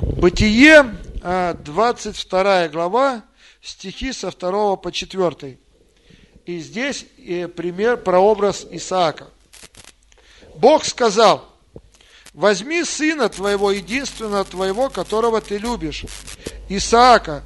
[0.02, 3.24] Бытие, 22 а, глава,
[3.62, 5.58] стихи со 2 по 4.
[6.44, 9.28] И здесь э, пример, прообраз Исаака.
[10.56, 11.48] Бог сказал,
[12.34, 16.04] возьми сына твоего, единственного твоего, которого ты любишь,
[16.68, 17.42] Исаака,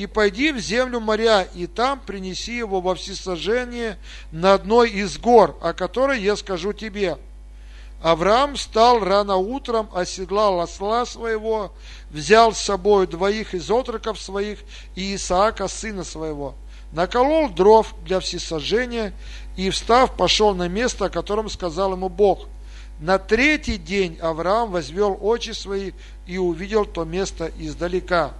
[0.00, 3.98] и пойди в землю моря, и там принеси его во всесожжение
[4.32, 7.18] на одной из гор, о которой я скажу тебе.
[8.02, 11.74] Авраам встал рано утром, оседлал осла своего,
[12.08, 14.60] взял с собой двоих из отроков своих
[14.94, 16.54] и Исаака, сына своего,
[16.92, 19.12] наколол дров для всесожжения
[19.58, 22.48] и, встав, пошел на место, о котором сказал ему Бог.
[23.00, 25.92] На третий день Авраам возвел очи свои
[26.26, 28.32] и увидел то место издалека.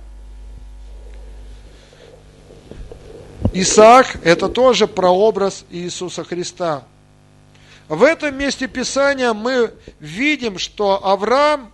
[3.53, 6.85] Исаак– это тоже прообраз Иисуса Христа.
[7.88, 11.72] В этом месте Писания мы видим, что Авраам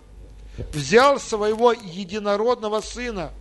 [0.73, 3.31] взял своего единородного сына,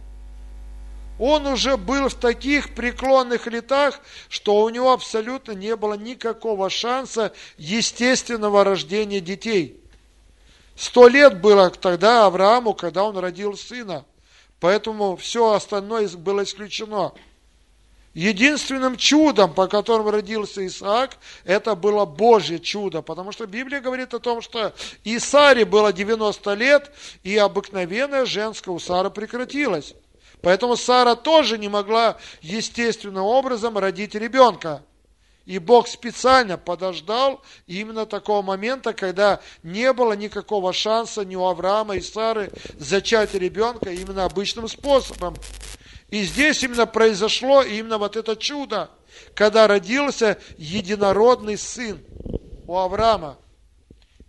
[1.19, 7.33] Он уже был в таких преклонных летах, что у него абсолютно не было никакого шанса
[7.57, 9.81] естественного рождения детей.
[10.77, 14.05] Сто лет было тогда Аврааму, когда он родил сына.
[14.61, 17.15] Поэтому все остальное было исключено.
[18.17, 24.19] Единственным чудом, по которому родился Исаак, это было Божье чудо, потому что Библия говорит о
[24.19, 24.73] том, что
[25.05, 26.91] и Саре было 90 лет,
[27.25, 29.93] и обыкновенная женская у Сары прекратилась.
[30.41, 34.83] Поэтому Сара тоже не могла естественным образом родить ребенка.
[35.45, 41.97] И Бог специально подождал именно такого момента, когда не было никакого шанса ни у Авраама
[41.97, 45.37] и Сары зачать ребенка именно обычным способом.
[46.11, 48.91] И здесь именно произошло именно вот это чудо,
[49.35, 52.01] когда родился единородный сын
[52.67, 53.39] у Авраама.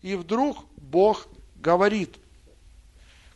[0.01, 2.15] И вдруг Бог говорит,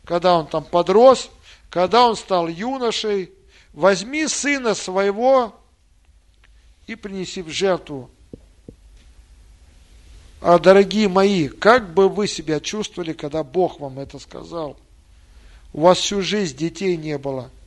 [0.04, 1.30] когда он там подрос,
[1.70, 3.32] когда он стал юношей,
[3.72, 5.54] возьми сына своего
[6.86, 8.10] и принеси в жертву.
[10.40, 14.76] А, дорогие мои, как бы вы себя чувствовали, когда Бог вам это сказал?
[15.72, 17.48] У вас всю жизнь детей не было–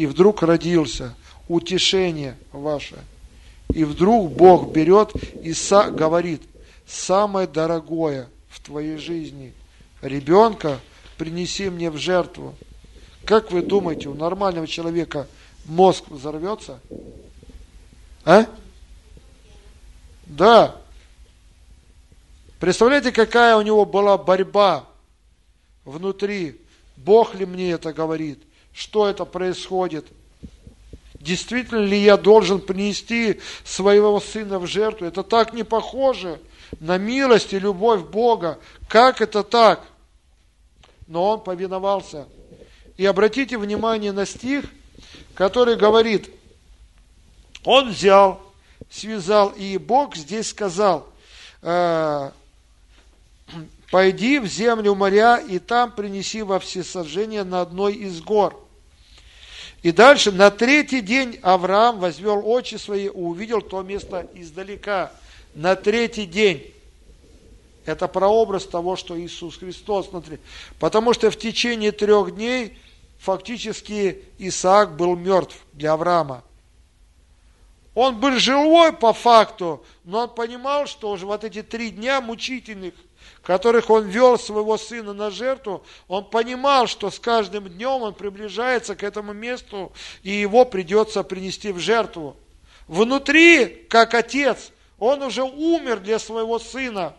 [0.00, 1.14] и вдруг родился,
[1.46, 2.96] утешение ваше.
[3.68, 5.52] И вдруг Бог берет и
[5.90, 6.40] говорит,
[6.86, 9.52] самое дорогое в твоей жизни,
[10.00, 10.80] ребенка
[11.18, 12.54] принеси мне в жертву.
[13.26, 15.28] Как вы думаете, у нормального человека
[15.66, 16.80] мозг взорвется?
[18.24, 18.46] А?
[20.24, 20.76] Да.
[22.58, 24.86] Представляете, какая у него была борьба
[25.84, 26.58] внутри?
[26.96, 28.42] Бог ли мне это говорит?
[28.72, 30.06] Что это происходит.
[31.14, 35.06] Действительно ли я должен принести своего сына в жертву?
[35.06, 36.40] Это так не похоже
[36.80, 38.58] на милость и любовь Бога.
[38.88, 39.84] Как это так?
[41.06, 42.26] Но он повиновался.
[42.96, 44.64] И обратите внимание на стих,
[45.34, 46.30] который говорит,
[47.64, 48.40] он взял,
[48.90, 51.06] связал, и Бог здесь сказал,
[51.62, 52.30] э,
[53.90, 58.58] пойди в землю моря, и там принеси во всесожжение на одной из гор.
[59.82, 65.10] И дальше, на третий день Авраам возвел очи свои и увидел то место издалека.
[65.54, 66.72] На третий день.
[67.86, 70.08] Это прообраз того, что Иисус Христос.
[70.10, 70.38] Смотри.
[70.78, 72.78] Потому что в течение трех дней
[73.18, 76.44] фактически Исаак был мертв для Авраама.
[77.94, 82.94] Он был живой по факту, но он понимал, что уже вот эти три дня мучительных–
[83.42, 88.94] которых он вел своего сына на жертву, он понимал, что с каждым днем он приближается
[88.94, 92.36] к этому месту, и его придется принести в жертву.
[92.86, 97.14] Внутри, как отец, он уже умер для своего сына,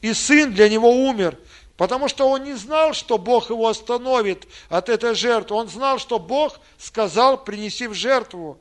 [0.00, 1.38] и сын для него умер,
[1.76, 5.56] потому что он не знал, что Бог его остановит от этой жертвы.
[5.56, 8.58] Он знал, что Бог сказал, принеси в жертву.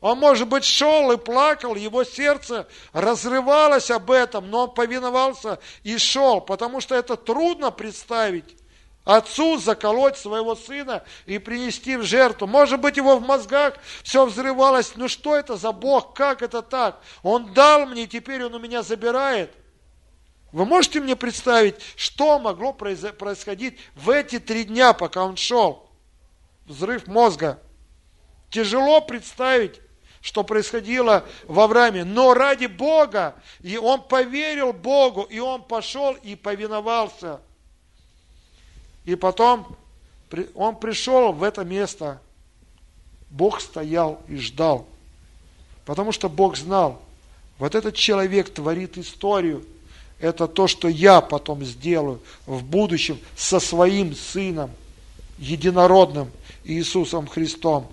[0.00, 5.98] Он, может быть, шел и плакал, его сердце разрывалось об этом, но он повиновался и
[5.98, 8.56] шел, потому что это трудно представить.
[9.04, 12.46] Отцу заколоть своего сына и принести в жертву.
[12.46, 14.92] Может быть, его в мозгах все взрывалось.
[14.96, 16.14] Ну что это за Бог?
[16.14, 17.00] Как это так?
[17.22, 19.50] Он дал мне, теперь он у меня забирает.
[20.52, 25.88] Вы можете мне представить, что могло происходить в эти три дня, пока он шел?
[26.66, 27.62] Взрыв мозга.
[28.50, 29.80] Тяжело представить
[30.20, 32.04] что происходило в Аврааме.
[32.04, 37.40] Но ради Бога, и он поверил Богу, и он пошел и повиновался.
[39.04, 39.76] И потом
[40.54, 42.20] он пришел в это место.
[43.30, 44.86] Бог стоял и ждал.
[45.84, 47.00] Потому что Бог знал,
[47.58, 49.64] вот этот человек творит историю.
[50.20, 54.70] Это то, что я потом сделаю в будущем со своим сыном,
[55.38, 56.30] единородным
[56.64, 57.90] Иисусом Христом.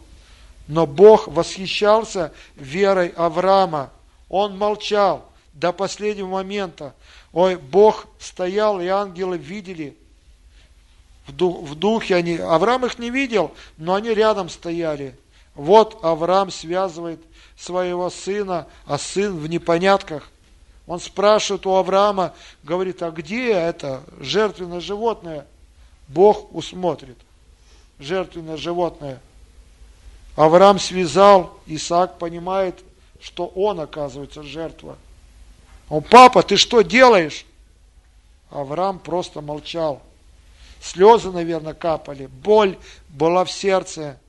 [0.68, 3.91] Но Бог восхищался верой Авраама.
[4.30, 6.95] Он молчал до последнего момента.
[7.34, 9.95] Ой, Бог стоял, и ангелы видели.
[11.28, 12.38] В, дух, в духе они.
[12.38, 15.16] Авраам их не видел, но они рядом стояли.
[15.53, 17.22] Вот Авраам связывает
[17.57, 20.30] своего сына, а сын в непонятках.
[20.88, 25.47] Он спрашивает у Авраама, говорит, а где это жертвенное животное?
[26.07, 27.18] Бог усмотрит.
[27.99, 29.22] Жертвенное животное–
[30.36, 32.83] Авраам связал, Исаак понимает,
[33.21, 34.97] что он оказывается жертва.
[35.89, 37.45] Он, папа, ты что делаешь?
[38.49, 40.01] Авраам просто молчал.
[40.81, 42.77] Слезы, наверное, капали, боль
[43.09, 44.19] была в сердце.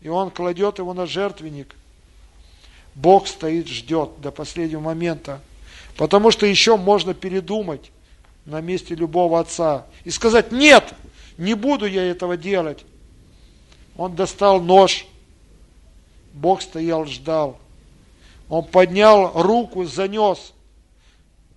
[0.00, 1.74] И он кладет его на жертвенник.
[2.94, 5.40] Бог стоит, ждет до последнего момента.
[5.96, 7.90] Потому что еще можно передумать
[8.44, 10.94] на месте любого отца и сказать, нет,
[11.38, 12.84] не буду я этого делать.
[13.96, 15.06] Он достал нож.
[16.32, 17.58] Бог стоял, ждал.
[18.48, 20.52] Он поднял руку, занес.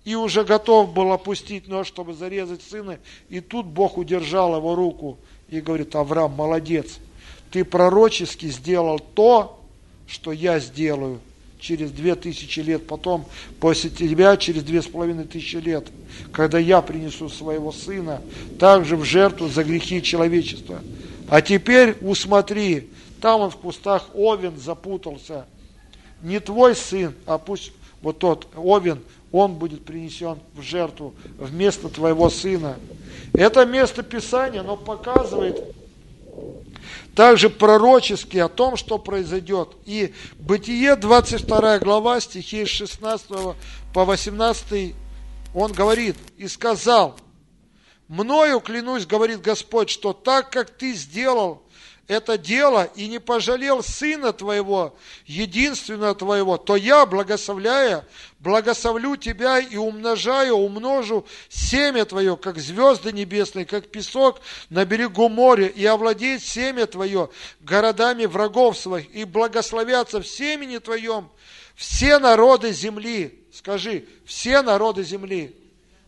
[0.04, 2.98] И уже готов был опустить нож, чтобы зарезать сына.
[3.30, 5.18] И тут Бог удержал его руку
[5.48, 6.98] и говорит, Авраам, молодец.
[7.50, 9.60] Ты пророчески сделал то,
[10.06, 11.20] что я сделаю
[11.58, 13.24] через две тысячи лет, потом
[13.58, 15.86] после тебя через две с половиной тысячи лет,
[16.30, 18.20] когда я принесу своего сына
[18.58, 20.82] также в жертву за грехи человечества.
[21.28, 22.90] А теперь усмотри,
[23.24, 25.46] там он в кустах Овен запутался.
[26.20, 27.72] Не твой сын, а пусть
[28.02, 29.02] вот тот Овен,
[29.32, 32.76] он будет принесен в жертву вместо твоего сына.
[33.32, 35.74] Это место Писания, оно показывает,
[37.14, 39.70] также пророчески о том, что произойдет.
[39.86, 43.26] И Бытие, 22 глава, стихи с 16
[43.94, 44.94] по 18,
[45.54, 47.16] он говорит, и сказал,
[48.06, 51.63] «Мною, клянусь, говорит Господь, что так, как ты сделал
[52.06, 54.94] это дело и не пожалел сына твоего,
[55.26, 58.06] единственного твоего, то я, благословляя,
[58.40, 65.66] благословлю тебя и умножаю, умножу семя твое, как звезды небесные, как песок на берегу моря,
[65.66, 67.30] и овладеет семя твое
[67.60, 71.30] городами врагов своих, и благословятся в семени твоем
[71.74, 73.46] все народы земли.
[73.52, 75.56] Скажи, все народы земли.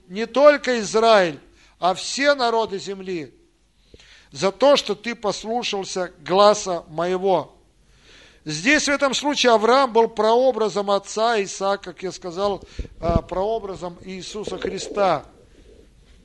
[0.09, 1.40] Не только Израиль,
[1.78, 3.32] а все народы земли
[4.37, 7.55] за то, что ты послушался гласа моего.
[8.45, 12.62] Здесь в этом случае Авраам был прообразом отца Исаака, как я сказал,
[13.01, 15.24] а, прообразом Иисуса Христа.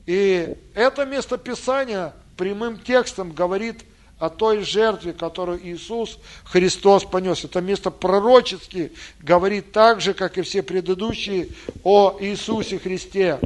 [0.04, 3.82] И это место Писания прямым текстом говорит
[4.18, 7.44] о той жертве, которую Иисус Христос понес.
[7.44, 11.48] Это место пророчески говорит так же, как и все предыдущие
[11.82, 13.40] о Иисусе Христе.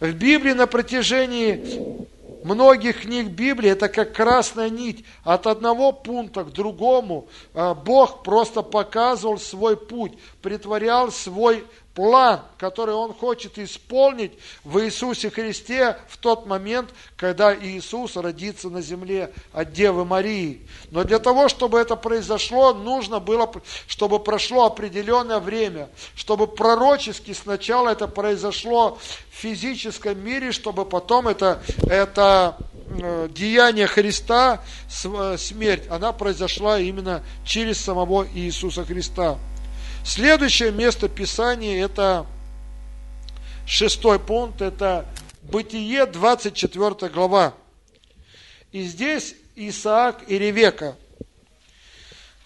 [0.00, 2.06] В Библии на протяжении
[2.46, 7.28] многих книг Библии это как красная нить от одного пункта к другому.
[7.52, 11.64] А, Бог просто показывал свой путь, притворял свой
[11.96, 14.32] план, который Он хочет исполнить
[14.64, 20.68] в Иисусе Христе в тот момент, когда Иисус родится на земле от Девы Марии.
[20.90, 23.50] Но для того, чтобы это произошло, нужно было,
[23.86, 28.98] чтобы прошло определенное время, чтобы пророчески сначала это произошло
[29.30, 32.58] в физическом мире, чтобы потом это, это
[32.90, 34.62] э, деяние Христа,
[35.02, 39.38] э, смерть, она произошла именно через самого Иисуса Христа.
[40.06, 42.26] Следующее место Писания, это
[43.66, 45.04] шестой пункт, это
[45.42, 47.54] Бытие, 24 глава.
[48.70, 50.96] И здесь Исаак и Ревека.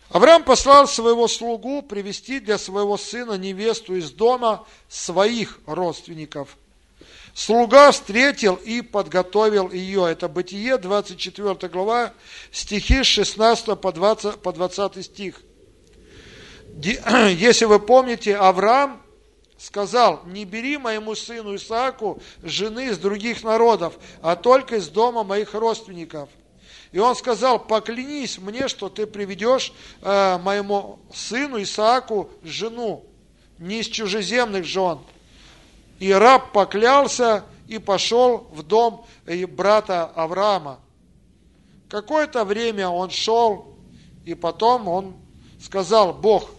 [0.08, 6.56] Авраам послал своего слугу привести для своего сына невесту из дома своих родственников.
[7.34, 10.11] Слуга встретил и подготовил ее.
[10.11, 12.14] Это Бытие, 24 глава,
[12.52, 15.42] стихи с 16 по 20, по 20 стих.
[17.36, 19.02] если вы помните, Авраам
[19.58, 25.54] сказал, не бери моему сыну Исааку жены из других народов, а только из дома моих
[25.54, 26.30] родственников.
[26.92, 33.04] И он сказал, поклянись мне, что ты приведешь э, моему сыну Исааку жену,
[33.58, 34.98] не из чужеземных жен.
[35.98, 40.80] И раб поклялся и пошел в дом э, брата Авраама.
[41.88, 43.76] Какое-то время он шел,
[44.24, 45.14] и потом он
[45.60, 46.50] сказал, Бог,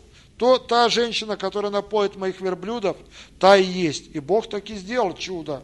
[0.42, 2.98] то та женщина, которая напоит моих верблюдов,
[3.38, 4.06] та и есть.
[4.16, 5.62] И Бог таки сделал чудо,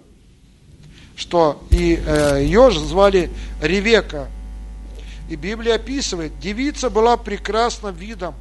[1.16, 4.30] что и э, ее же звали Ревека.
[5.32, 8.36] И Библия описывает, девица была прекрасна видом,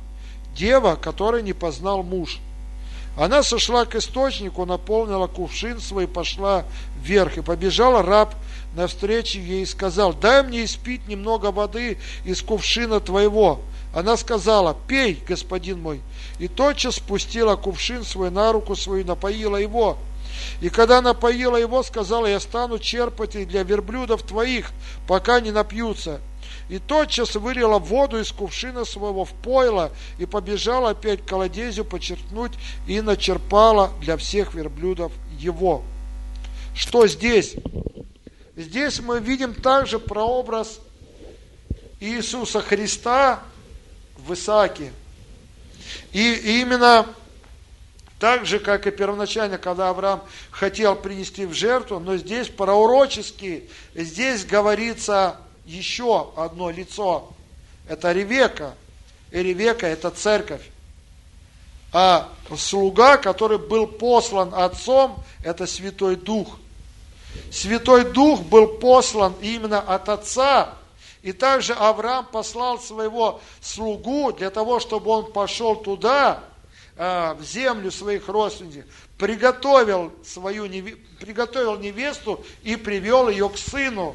[0.55, 2.39] дева, которой не познал муж.
[3.16, 6.66] Она сошла к источнику, наполнила кувшин свой, пошла
[7.03, 8.34] вверх, и побежала раб
[8.74, 13.62] навстречу ей и сказал, дай мне испить немного воды из кувшина твоего.
[13.97, 16.03] Она сказала, пей, господин мой,
[16.38, 19.97] и тотчас спустила кувшин свой на руку свою, напоила его.
[20.61, 24.70] И когда напоила его, сказала, я стану черпать и для верблюдов твоих,
[25.09, 26.20] пока не напьются.
[26.68, 32.53] И тотчас вылила воду из кувшина своего в пойло и побежала опять к колодезю почерпнуть
[32.86, 35.82] и начерпала для всех верблюдов его.
[36.74, 37.57] Что здесь?
[38.57, 40.80] Здесь мы видим также прообраз
[41.99, 43.42] Иисуса Христа
[44.27, 44.93] в Исааке.
[46.12, 47.07] И именно
[48.18, 54.45] так же, как и первоначально, когда Авраам хотел принести в жертву, но здесь пророчески, здесь
[54.45, 57.33] говорится еще одно лицо.
[57.89, 58.74] Это Ревека.
[59.31, 60.62] И Ревека– это церковь.
[61.93, 66.59] А слуга, который был послан отцом, это Святой Дух.
[67.53, 70.74] Святой Дух был послан именно от Отца,
[71.27, 76.45] И также Авраам послал своего слугу для того, чтобы он пошел туда,
[76.97, 78.85] э, в землю своих родственников,
[79.18, 80.68] приготовил свою
[81.18, 84.14] приготовил невесту и привел ее к сыну.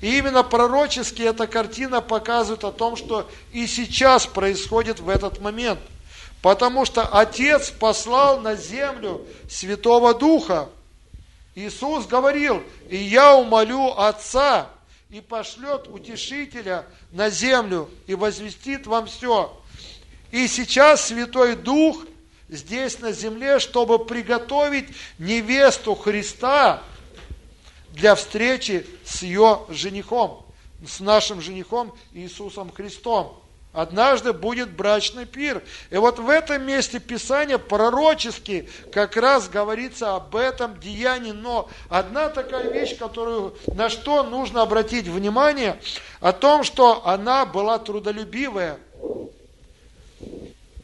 [0.00, 5.80] И именно пророчески эта картина показывает о том, что и сейчас происходит в этот момент.
[6.40, 10.70] Потому что Отец послал на землю Святого Духа.
[11.54, 14.70] Иисус говорил, и я умолю Отца,
[15.10, 19.56] и пошлет утешителя на землю, и возвестит вам все.
[20.30, 22.04] И сейчас Святой Дух
[22.48, 24.88] здесь на земле, чтобы приготовить
[25.18, 26.82] невесту Христа
[27.90, 30.46] для встречи с ее женихом,
[30.86, 33.39] с нашим женихом Иисусом Христом.
[33.72, 35.62] Однажды будет брачный пир.
[35.90, 41.30] И вот в этом месте Писания пророчески как раз говорится об этом деянии.
[41.30, 45.80] Но одна такая вещь, которую, на что нужно обратить внимание,
[46.20, 48.78] о том, что она была трудолюбивая.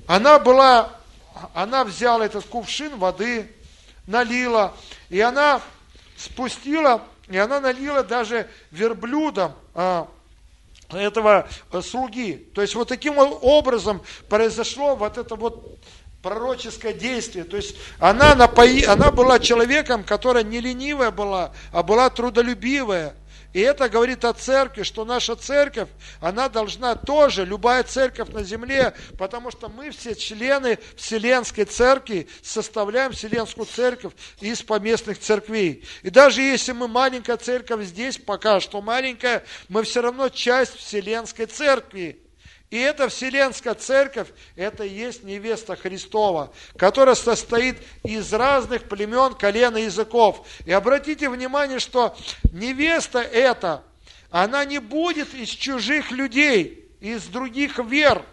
[0.06, 0.92] Она была,
[1.54, 3.50] она взяла этот кувшин воды,
[4.06, 4.74] налила,
[5.08, 5.60] и она
[6.16, 10.06] спустила, и она налила даже верблюдом а,
[10.90, 12.48] этого э, слуги.
[12.54, 15.78] То есть вот таким образом произошло вот это вот
[16.22, 17.44] пророческое действие.
[17.44, 23.14] То есть она, напои, она была человеком, которая не ленивая была, а была трудолюбивая.
[23.56, 25.88] И это говорит о церкви, что наша церковь,
[26.20, 33.12] она должна тоже, любая церковь на земле, потому что мы все члены Вселенской церкви, составляем
[33.12, 35.86] Вселенскую церковь из поместных церквей.
[36.02, 41.46] И даже если мы маленькая церковь здесь, пока что маленькая, мы все равно часть Вселенской
[41.46, 42.25] церкви.
[42.70, 49.76] И эта Вселенская Церковь, это и есть невеста Христова, которая состоит из разных племен, колен
[49.76, 50.44] и языков.
[50.64, 52.16] И обратите внимание, что
[52.52, 53.84] невеста эта,
[54.30, 58.24] она не будет из чужих людей, из других вер.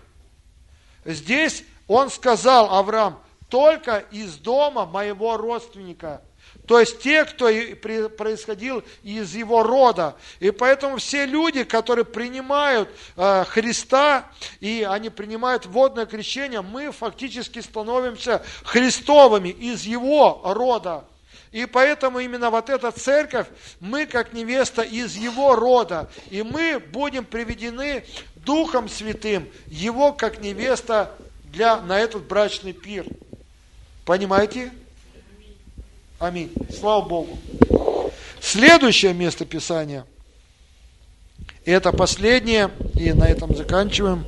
[1.05, 3.19] Здесь он сказал, Авраам,
[3.49, 6.23] только из дома моего родственника–
[6.67, 7.49] то есть те, кто
[8.09, 10.15] происходил из его рода.
[10.39, 14.29] И поэтому все люди, которые принимают э, Христа,
[14.61, 21.03] и они принимают водное крещение, мы фактически становимся Христовыми из его рода.
[21.51, 23.47] И поэтому именно вот эта церковь,
[23.79, 28.05] мы как невеста из его рода, и мы будем приведены
[28.37, 33.05] Духом Святым, его как невеста для, на этот брачный пир.
[34.05, 34.71] Понимаете?
[36.23, 36.53] Аминь.
[36.73, 37.37] Слава Богу.
[38.39, 40.05] Следующее место Писания.
[41.65, 44.25] Это последнее, и на этом заканчиваем.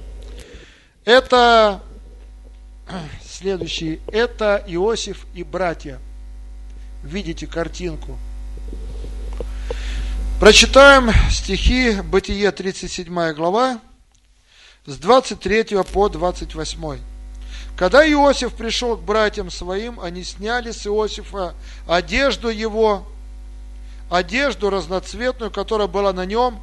[1.06, 1.82] Это
[3.24, 4.02] следующий.
[4.12, 6.02] Это Иосиф и братья.
[7.02, 8.18] Видите картинку.
[10.42, 13.80] Прочитаем стихи Бытие 37 глава
[14.86, 17.15] с 23 по 28.
[17.78, 21.56] Когда Иосиф пришел к братьям своим, они сняли с Иосифа
[21.88, 23.06] одежду его,
[24.10, 26.62] одежду разноцветную, которая была на нем,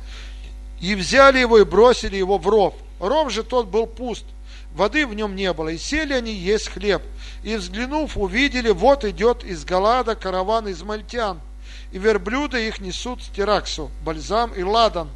[0.81, 2.75] и взяли его и бросили его в ров.
[2.99, 4.25] Ров же тот был пуст,
[4.75, 7.03] воды в нем не было, и сели они есть хлеб.
[7.43, 11.41] И взглянув, увидели, вот идет из Галада караван из мальтян,
[11.93, 15.11] и верблюды их несут с Бальзам и Ладан.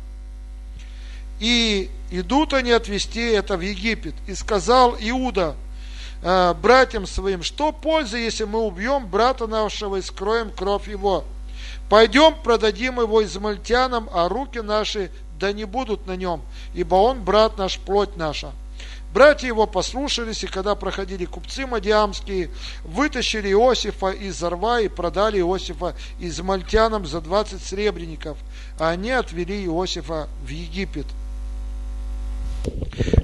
[1.40, 4.14] И идут они отвести это в Египет.
[4.26, 5.56] И сказал Иуда,
[6.22, 11.24] э, братьям своим, что пользы, если мы убьем брата нашего и скроем кровь его?
[11.88, 16.42] Пойдем, продадим его измальтянам, а руки наши да не будут на нем,
[16.74, 18.52] ибо он брат наш, плоть наша.
[19.16, 22.50] Братья его послушались, и когда проходили купцы мадиамские,
[22.84, 28.36] вытащили Иосифа из рва и продали Иосифа измальтянам за 20 сребреников,
[28.78, 31.06] а они отвели Иосифа в Египет.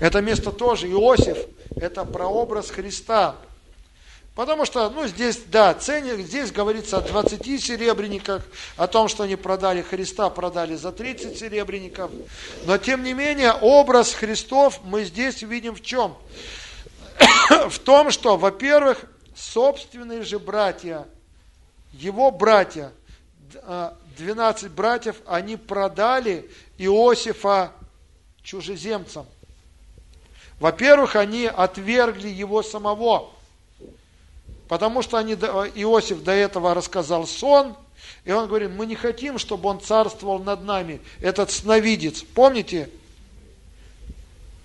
[0.01, 1.37] Это место тоже Иосиф,
[1.77, 3.37] это прообраз Христа.
[4.35, 8.43] Потому что, ну, здесь, да, ценник, здесь говорится о 20 серебряниках,
[8.79, 12.11] о том, что они продали Христа, продали за 30 серебряников.
[12.65, 16.17] Но, тем не менее, образ Христов мы здесь видим в чем?
[17.69, 19.05] в том, что, во-первых,
[19.37, 21.07] собственные же братья,
[21.93, 22.93] его братья,
[24.17, 27.73] 12 братьев, они продали Иосифа
[28.43, 29.27] чужеземцам.
[30.63, 33.33] Во-первых, они отвергли его самого,
[34.69, 37.75] потому что они, Иосиф до этого рассказал сон,
[38.25, 42.89] и он говорит, мы не хотим, чтобы он царствовал над нами, этот сновидец, помните?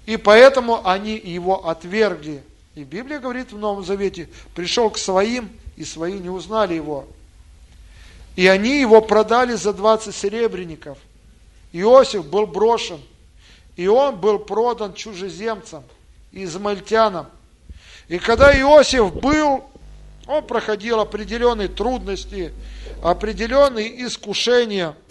[0.05, 2.43] И поэтому они его отвергли.
[2.75, 7.07] И Библия говорит в Новом Завете, пришел к своим, и свои не узнали его.
[8.35, 10.99] И они его продали за 20 серебряников.
[11.73, 13.01] Иосиф был брошен–
[13.77, 15.83] и он был продан чужеземцам,
[16.33, 17.27] измальтянам.
[18.09, 19.63] И когда Иосиф был,
[20.27, 22.51] он проходил определенные трудности,
[23.01, 24.95] определенные искушения–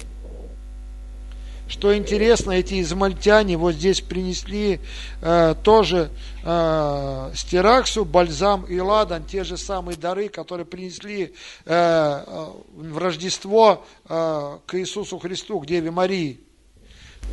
[1.69, 4.81] что интересно, эти измальтяне вот здесь принесли
[5.21, 6.11] э, тоже
[6.45, 11.29] э, стираксу, бальзам и ладан, те же самые дары, которые принесли э,
[11.64, 12.47] э,
[12.77, 16.39] в Рождество э, к Иисусу Христу, к Деве Марии.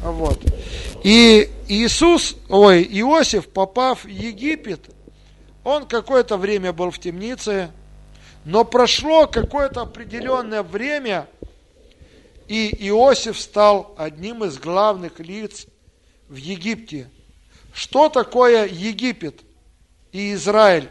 [0.01, 0.39] Вот.
[1.03, 4.89] И Иисус, ой, Иосиф, попав в Египет,
[5.63, 7.71] он какое-то время был в темнице,
[8.43, 11.27] но прошло какое-то определенное время–
[12.47, 15.65] и Иосиф стал одним из главных лиц
[16.27, 17.09] в Египте.
[17.73, 19.41] Что такое Египет
[20.11, 20.89] и Израиль?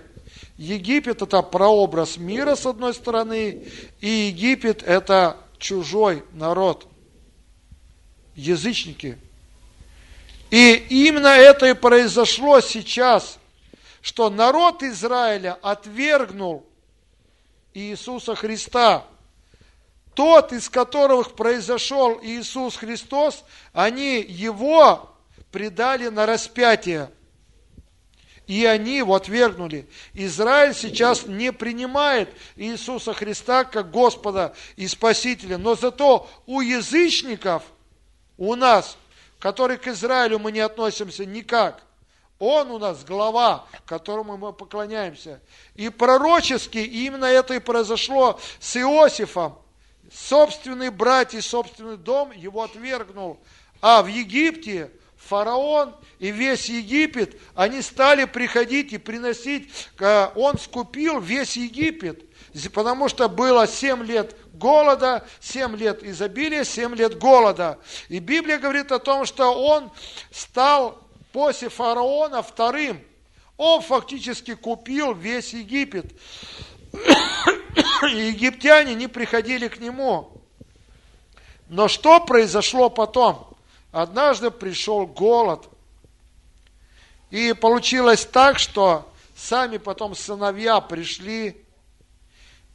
[0.57, 3.65] Египет это прообраз мира с одной стороны,
[4.01, 6.87] и Египет это чужой народ,
[8.35, 9.19] язычники.
[10.51, 13.39] И именно это и произошло сейчас,
[14.01, 16.67] что народ Израиля отвергнул
[17.75, 19.07] Иисуса Христа–
[20.15, 25.11] тот, из которых произошел Иисус Христос, они его
[25.51, 27.11] предали на распятие.
[28.47, 29.89] И они его отвергнули.
[30.13, 35.59] Израиль сейчас не принимает Иисуса Христа как Господа и Спасителя.
[35.59, 37.63] Но зато у язычников,
[38.43, 38.97] у нас,
[39.39, 41.81] которые к Израилю мы не относимся никак,
[42.41, 45.41] он у нас глава, которому мы поклоняемся.
[45.77, 49.59] И пророчески именно это и произошло с Иосифом
[50.13, 53.39] собственный братья, собственный дом его отвергнул.
[53.81, 59.71] А в Египте фараон и весь Египет, они стали приходить и приносить,
[60.35, 62.25] он скупил весь Египет,
[62.73, 67.79] потому что было 7 лет голода, 7 лет изобилия, 7 лет голода.
[68.09, 69.91] И Библия говорит о том, что он
[70.31, 70.99] стал
[71.33, 73.03] после фараона вторым.
[73.57, 76.13] Он фактически купил весь Египет.
[78.03, 80.43] И египтяне не приходили к нему.
[81.69, 83.57] Но что произошло потом?
[83.93, 85.69] Однажды пришел голод.
[87.31, 91.62] И получилось так, что сами потом сыновья пришли,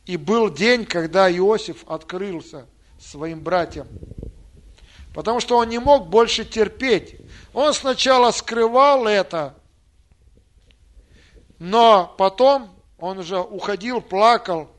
[0.08, 2.66] и был день, когда Иосиф открылся
[3.00, 3.88] своим братьям.
[5.14, 7.16] Потому что он не мог больше терпеть.
[7.54, 9.56] Он сначала скрывал это,
[11.60, 14.70] но потом он уже уходил, плакал,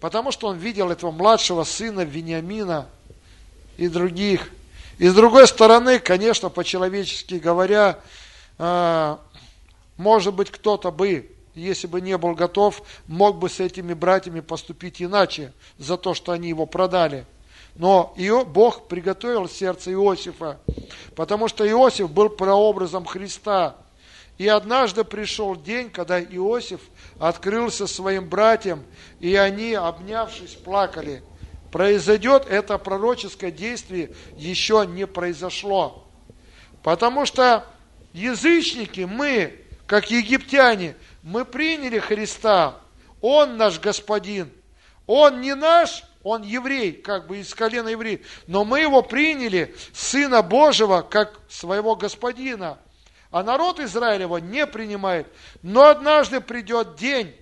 [0.00, 2.88] потому что он видел этого младшего сына Вениамина
[3.76, 4.50] и других.
[4.98, 7.98] И с другой стороны, конечно, по-человечески говоря,
[8.56, 9.20] а,
[9.96, 11.30] может быть, кто-то бы,
[11.60, 16.32] если бы не был готов, мог бы с этими братьями поступить иначе за то, что
[16.32, 17.26] они его продали.
[17.74, 18.14] Но
[18.46, 20.58] Бог приготовил сердце Иосифа,
[21.14, 23.76] потому что Иосиф был прообразом Христа–
[24.38, 26.80] и однажды пришел день, когда Иосиф
[27.18, 28.84] открылся своим братьям,
[29.18, 31.22] и они, обнявшись, плакали.
[31.72, 36.06] Произойдет это пророческое действие, еще не произошло.
[36.84, 37.66] Потому что
[38.12, 42.76] язычники, мы, как египтяне, мы приняли Христа.
[43.20, 44.52] Он наш Господин.
[45.06, 50.42] Он не наш, он еврей, как бы из колена еврей, но мы его приняли, Сына
[50.42, 52.78] Божьего, как своего Господина.
[53.30, 55.26] А народ Израилева не принимает.
[55.62, 57.34] Но однажды придет день,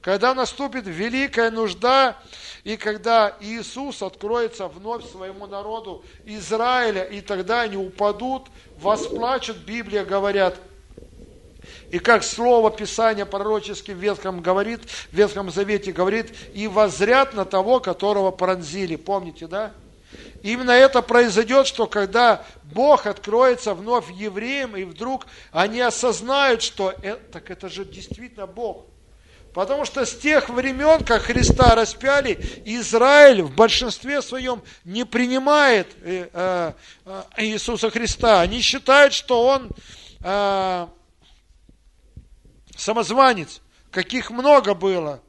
[0.00, 2.16] когда наступит великая нужда,
[2.64, 10.56] и когда Иисус откроется вновь своему народу Израиля, и тогда они упадут, восплачут, Библия говорят.
[11.90, 14.80] И как слово Писания пророчески в Ветхом говорит,
[15.10, 18.96] в Ветхом Завете говорит, и возрят на того, которого пронзили.
[18.96, 19.72] Помните, да?
[20.42, 27.20] Именно это произойдет, что когда Бог откроется вновь евреям, и вдруг они осознают, что это,
[27.32, 28.86] так это же действительно Бог.
[29.52, 36.28] Потому что с тех времен, как Христа распяли, Израиль в большинстве своем не принимает э,
[36.32, 36.72] э,
[37.04, 38.40] э, Иисуса Христа.
[38.40, 39.70] Они считают, что Он
[42.80, 43.60] самозванец,
[43.90, 45.22] каких много было.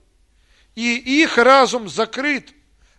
[0.75, 2.53] И их разум закрыт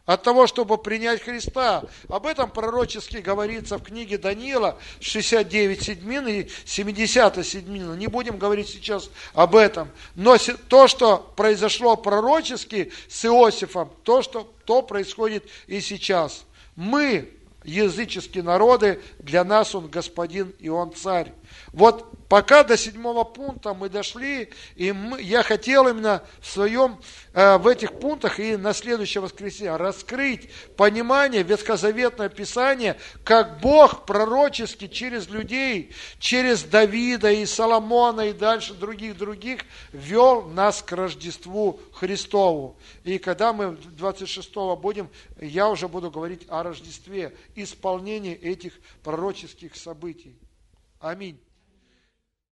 [0.04, 1.84] от того, чтобы принять Христа.
[2.08, 7.94] Об этом пророчески говорится в книге Даниила, 69 седьмин и 70 седьмина.
[7.94, 9.88] Не будем говорить сейчас об этом.
[10.14, 10.36] Но
[10.68, 16.44] то, что произошло пророчески с Иосифом, то, что то происходит и сейчас.
[16.76, 17.30] Мы,
[17.64, 21.32] языческие народы, для нас Он Господин и Он Царь.
[21.72, 26.98] Вот пока до седьмого пункта мы дошли, и мы, я хотел именно в своем,
[27.34, 34.88] э, в этих пунктах и на следующее воскресенье раскрыть понимание Ветхозаветное Писание, как Бог пророчески
[34.88, 39.60] через людей, через Давида и Соломона и дальше других-других
[39.92, 42.76] вел нас к Рождеству Христову.
[43.04, 48.72] И когда мы 26 будем, я уже буду говорить о Рождестве, исполнении этих
[49.02, 50.34] пророческих событий.
[51.02, 51.40] Аминь.